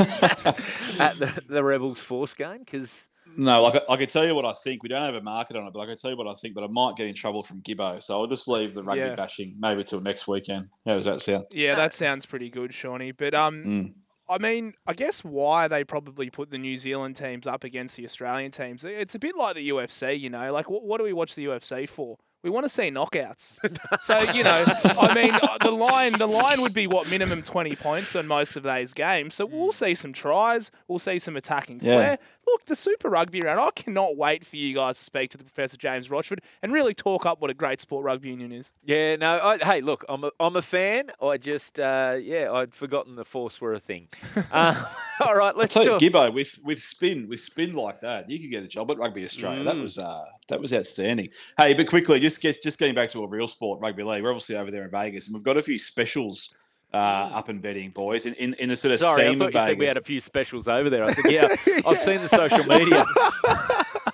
[1.00, 2.60] at the, the Rebels Force game?
[2.60, 3.08] Because
[3.38, 4.82] No, like I, I could tell you what I think.
[4.82, 6.54] We don't have a market on it, but I can tell you what I think.
[6.54, 9.14] But I might get in trouble from Gibbo, so I'll just leave the rugby Yeah.
[9.14, 10.66] bashing maybe till next weekend.
[10.84, 11.44] How does that sound?
[11.50, 13.12] Yeah, that sounds pretty good, Shawnee.
[13.12, 13.92] But um, Mm.
[14.30, 18.04] I mean, I guess why they probably put the New Zealand teams up against the
[18.04, 18.84] Australian teams.
[18.84, 20.52] It's a bit like the UFC, you know.
[20.52, 22.18] Like, what, what do we watch the UFC for?
[22.44, 23.56] We want to see knockouts.
[24.02, 24.64] so you know,
[25.00, 28.54] I mean, uh, the line the line would be what minimum twenty points on most
[28.56, 29.34] of those games.
[29.34, 30.70] So we'll see some tries.
[30.86, 31.92] We'll see some attacking Yeah.
[31.94, 32.18] flair.
[32.52, 33.60] Look, the Super Rugby round.
[33.60, 36.94] I cannot wait for you guys to speak to the Professor James Rochford and really
[36.94, 38.72] talk up what a great sport rugby union is.
[38.84, 41.10] yeah, no, I, hey, look, I'm a, I'm a fan.
[41.22, 44.08] I just uh, yeah, I'd forgotten the Force were a thing.
[44.52, 44.74] Uh,
[45.20, 46.00] all right, let's Tell you, talk.
[46.00, 49.24] Gibbo with with spin with spin like that, you could get a job at Rugby
[49.24, 49.62] Australia.
[49.64, 49.82] That Mm.
[49.82, 51.28] was uh, that was outstanding.
[51.58, 54.22] Hey, but quickly, just get, just getting back to a real sport, rugby league.
[54.22, 56.54] We're obviously over there in Vegas, and we've got a few specials
[56.92, 58.26] uh, up and betting, boys.
[58.26, 58.98] In, in in the sort of.
[59.00, 59.64] Sorry, I thought you Vegas.
[59.66, 61.04] said we had a few specials over there.
[61.04, 61.48] I said, yeah,
[61.86, 63.04] I've seen the social media.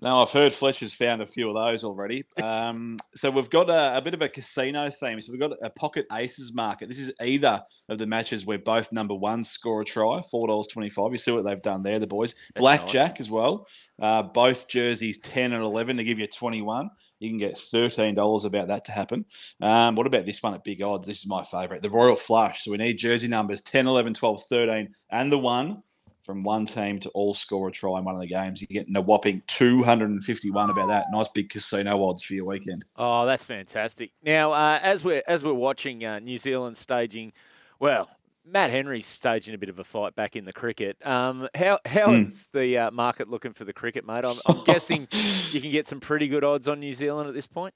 [0.00, 2.24] No, I've heard Fletcher's found a few of those already.
[2.40, 5.20] Um, so we've got a, a bit of a casino theme.
[5.20, 6.88] So we've got a pocket aces market.
[6.88, 10.68] This is either of the matches where both number one score a try, four dollars
[10.68, 11.10] twenty-five.
[11.10, 12.36] You see what they've done there, the boys.
[12.54, 13.66] Blackjack as well.
[14.00, 16.90] Uh, both jerseys ten and eleven to give you twenty-one.
[17.18, 19.24] You can get thirteen dollars about that to happen.
[19.60, 21.08] Um, what about this one at big odds?
[21.08, 22.64] This is my favourite, the Royal Flush.
[22.64, 25.82] So we need jersey numbers 10, 11, 12, 13, and the one
[26.28, 28.60] from one team to all score a try in one of the games.
[28.60, 31.06] You're getting a whopping 251 about that.
[31.10, 32.84] Nice big casino odds for your weekend.
[32.96, 34.10] Oh, that's fantastic.
[34.22, 37.32] Now, uh, as we're as we're watching uh, New Zealand staging,
[37.80, 38.10] well,
[38.44, 40.98] Matt Henry's staging a bit of a fight back in the cricket.
[41.06, 42.24] Um, how how Hmm.
[42.26, 44.26] is the uh, market looking for the cricket, mate?
[44.26, 45.08] I'm, I'm guessing
[45.50, 47.72] you can get some pretty good odds on New Zealand at this point.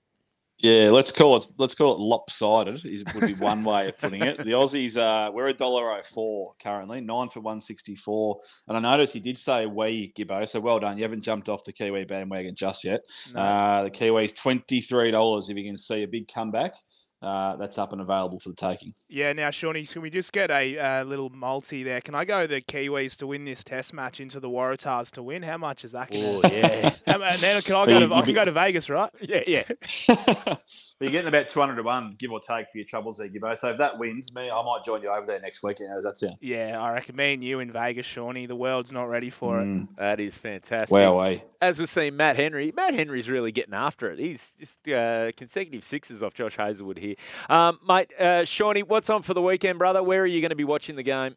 [0.59, 2.85] Yeah, let's call it let's call it lopsided.
[2.85, 4.37] Is would be one way of putting it.
[4.37, 8.39] The Aussies, uh, we're a dollar oh four currently, nine for one sixty four.
[8.69, 10.99] And I noticed you did say we Gibbo, so well done.
[10.99, 13.01] You haven't jumped off the Kiwi bandwagon just yet.
[13.35, 13.41] No.
[13.41, 16.75] Uh, the Kiwis twenty three dollars if you can see a big comeback.
[17.23, 18.93] Uh, that's up and available for the taking.
[19.09, 22.01] Yeah, now, Shawnee, can we just get a uh, little multi there?
[22.01, 25.45] Can I go the Kiwis to win this test match into the Waratahs to win?
[25.45, 26.91] How much is that going Oh, yeah.
[27.07, 29.11] And then can I go, you- to, I can be- go to Vegas, right?
[29.21, 29.63] yeah, yeah.
[31.01, 33.59] You're getting about 200 to 1, give or take, for your troubles there, Gibbo.
[33.59, 35.89] So if that wins, me, I might join you over there next weekend.
[35.89, 36.37] How does that sound?
[36.41, 38.47] Yeah, I reckon me and you in Vegas, Shawnee.
[38.47, 39.65] The world's not ready for it.
[39.65, 40.93] Mm, That is fantastic.
[40.97, 41.39] wow, eh?
[41.61, 42.73] As we've seen, Matt Henry.
[42.77, 44.21] Matt Henry's really getting after it.
[44.21, 47.12] He's just uh, consecutive sixes off Josh Hazlewood here.
[47.49, 50.03] Um, mate, uh, Shawnee, what's on for the weekend, brother?
[50.03, 51.37] Where are you going to be watching the game?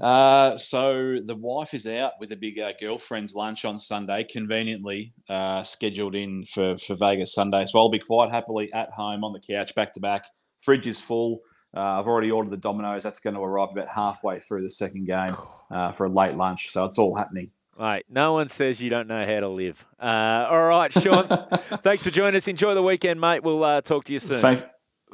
[0.00, 5.14] Uh, so the wife is out with a big uh, girlfriend's lunch on Sunday, conveniently
[5.30, 7.64] uh, scheduled in for, for Vegas Sunday.
[7.64, 10.26] So I'll be quite happily at home on the couch, back to back.
[10.60, 11.40] Fridge is full.
[11.74, 13.02] Uh, I've already ordered the Domino's.
[13.02, 15.36] That's going to arrive about halfway through the second game
[15.70, 16.70] uh, for a late lunch.
[16.70, 17.50] So it's all happening.
[17.78, 19.84] Mate, no one says you don't know how to live.
[20.00, 21.26] Uh, all right, Sean,
[21.82, 22.48] thanks for joining us.
[22.48, 23.42] Enjoy the weekend, mate.
[23.42, 24.40] We'll uh, talk to you soon.
[24.40, 24.64] Thanks,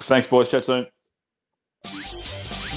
[0.00, 0.48] thanks, boys.
[0.48, 0.86] Chat soon.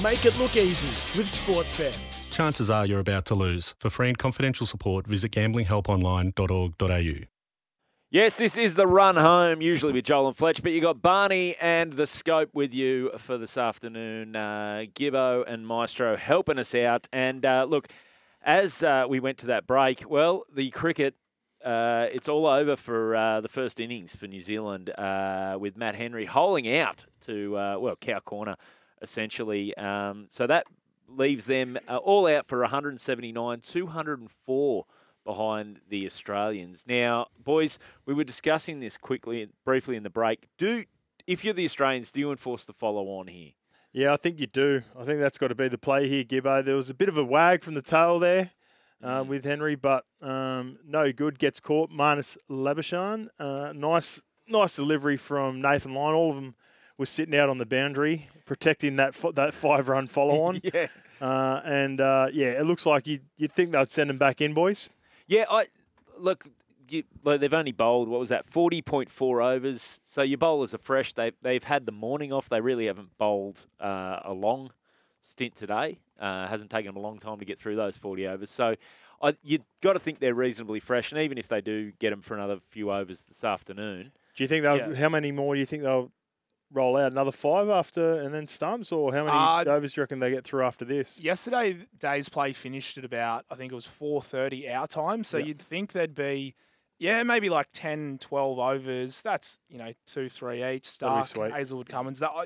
[0.04, 0.88] Make it look easy
[1.20, 2.32] with Sportsbet.
[2.36, 3.76] Chances are you're about to lose.
[3.80, 7.26] For free and confidential support, visit gamblinghelponline.org.au.
[8.12, 11.56] Yes, this is the run home, usually with Joel and Fletch, but you got Barney
[11.60, 14.36] and the scope with you for this afternoon.
[14.36, 17.08] Uh, Gibbo and Maestro helping us out.
[17.12, 17.88] And uh, look,
[18.46, 21.16] as uh, we went to that break, well, the cricket.
[21.64, 25.96] Uh, it's all over for uh, the first innings for New Zealand uh, with Matt
[25.96, 28.56] Henry holing out to, uh, well, cow corner,
[29.02, 29.76] essentially.
[29.76, 30.68] Um, so that
[31.08, 34.86] leaves them uh, all out for 179, 204
[35.24, 36.86] behind the Australians.
[36.88, 40.48] Now, boys, we were discussing this quickly, briefly in the break.
[40.60, 40.86] Do,
[41.26, 43.54] if you're the Australians, do you enforce the follow on here?
[43.96, 44.82] Yeah, I think you do.
[45.00, 46.66] I think that's got to be the play here, Gibbo.
[46.66, 48.52] There was a bit of a wag from the tail there
[49.02, 51.39] uh, with Henry, but um, no good.
[51.39, 51.89] Gets caught.
[51.89, 53.30] Marnus Labuschagne.
[53.39, 54.20] Uh, nice,
[54.50, 56.14] nice delivery from Nathan Lyon.
[56.14, 56.56] All of them
[56.98, 60.60] were sitting out on the boundary, protecting that fo- that five run follow on.
[60.62, 60.88] Yeah.
[61.22, 64.54] Uh, and uh, yeah, it looks like you you'd think they'd send them back in,
[64.54, 64.89] boys.
[65.26, 65.68] Yeah, I
[66.20, 66.46] look.
[66.90, 70.00] You, like they've only bowled what was that forty point four overs.
[70.04, 71.14] So your bowlers are fresh.
[71.14, 72.50] They they've had the morning off.
[72.50, 74.72] They really haven't bowled uh, a long
[75.22, 76.00] stint today.
[76.20, 78.50] Uh, hasn't taken them a long time to get through those forty overs.
[78.52, 78.76] So
[79.22, 81.12] I, you got to think they're reasonably fresh.
[81.12, 84.48] And even if they do get them for another few overs this afternoon, Do you
[84.48, 84.78] think they'll?
[84.78, 84.94] Yeah.
[84.94, 86.12] How many more do you think they'll
[86.72, 87.12] roll out?
[87.14, 90.32] Another five after, and then stumps, or how many Uh, overs do you reckon they
[90.32, 91.20] get through after this?
[91.20, 95.24] Yesterday, day's play finished at about, I think it was 4.30 our time.
[95.24, 95.46] So Yeah.
[95.46, 96.56] you'd think there'd be,
[97.00, 99.22] yeah, maybe like 10, 12 overs.
[99.22, 100.84] That's, you know, two, three each.
[100.84, 101.52] Starc.
[101.52, 102.20] Hazlewood, Cummins.
[102.20, 102.46] That, I,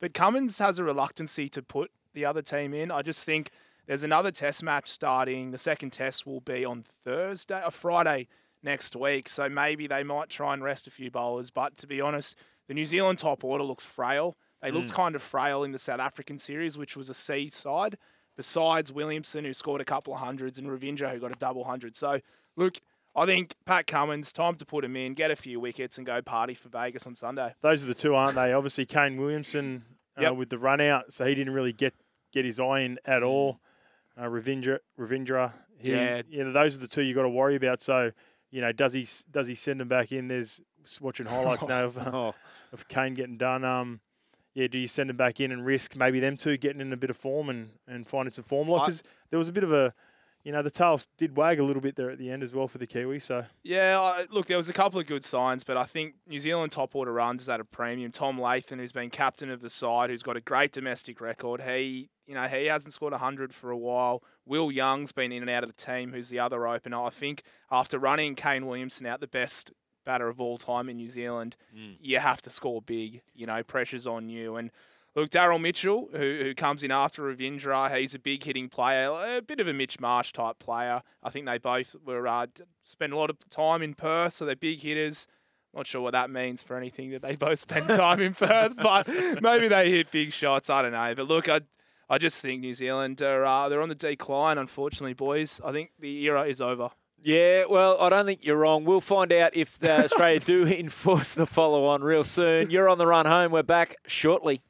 [0.00, 2.90] but Cummins has a reluctancy to put the other team in.
[2.90, 3.50] I just think
[3.86, 5.50] there's another test match starting.
[5.50, 8.28] The second test will be on Thursday or Friday
[8.62, 9.28] next week.
[9.28, 11.50] So maybe they might try and rest a few bowlers.
[11.50, 12.36] But to be honest,
[12.68, 14.36] the New Zealand top order looks frail.
[14.62, 14.94] They looked Mm.
[14.96, 17.98] kind of frail in the South African series, which was a C side.
[18.36, 21.94] Besides Williamson, who scored a couple of hundreds, and Ravindra, who got a double hundred.
[21.94, 22.20] So,
[22.56, 22.78] look,
[23.16, 26.20] I think Pat Cummins, time to put him in, get a few wickets, and go
[26.20, 27.54] party for Vegas on Sunday.
[27.60, 28.52] Those are the two, aren't they?
[28.52, 29.84] Obviously, Kane Williamson
[30.18, 30.34] uh, Yep.
[30.36, 31.94] with the run out, so he didn't really get
[32.32, 33.60] get his eye in at all.
[34.16, 36.22] Uh, Ravindra, Ravindra, he, Yeah.
[36.28, 37.80] you know, those are the two you got to worry about.
[37.82, 38.10] So,
[38.50, 40.26] you know, does he does he send them back in?
[40.26, 40.60] There's
[41.00, 42.34] watching highlights now of, uh, oh,
[42.72, 43.64] of Kane getting done.
[43.64, 44.00] Um,
[44.54, 46.96] yeah, do you send them back in and risk maybe them two getting in a
[46.96, 48.68] bit of form and, and finding some form?
[48.68, 49.94] Like, I- 'cause there was a bit of a,
[50.44, 52.68] you know, the tails did wag a little bit there at the end as well
[52.68, 53.18] for the Kiwi.
[53.18, 56.38] So Yeah, I, look, there was a couple of good signs, but I think New
[56.38, 58.12] Zealand top order runs is at a premium.
[58.12, 62.10] Tom Latham, who's been captain of the side, who's got a great domestic record, he,
[62.26, 64.22] you know, he hasn't scored hundred for a while.
[64.44, 67.02] Will Young's been in and out of the team, who's the other opener.
[67.02, 69.72] I think after running Kane Williamson out, the best
[70.04, 71.96] batter of all time in New Zealand, mm.
[71.98, 73.22] you have to score big.
[73.34, 74.70] You know, pressure's on you and.
[75.16, 79.40] Look, Daryl Mitchell, who, who comes in after Ravindra, he's a big hitting player, a
[79.40, 81.02] bit of a Mitch Marsh type player.
[81.22, 84.44] I think they both were uh, d- spent a lot of time in Perth, so
[84.44, 85.28] they're big hitters.
[85.72, 89.08] Not sure what that means for anything that they both spend time in Perth, but
[89.40, 90.68] maybe they hit big shots.
[90.68, 91.14] I don't know.
[91.14, 91.60] But look, I,
[92.10, 94.58] I just think New Zealand are uh, they're on the decline.
[94.58, 95.60] Unfortunately, boys.
[95.64, 96.90] I think the era is over.
[97.22, 98.84] Yeah, well, I don't think you're wrong.
[98.84, 102.70] We'll find out if Australia do enforce the follow on real soon.
[102.70, 103.52] You're on the run home.
[103.52, 104.60] We're back shortly.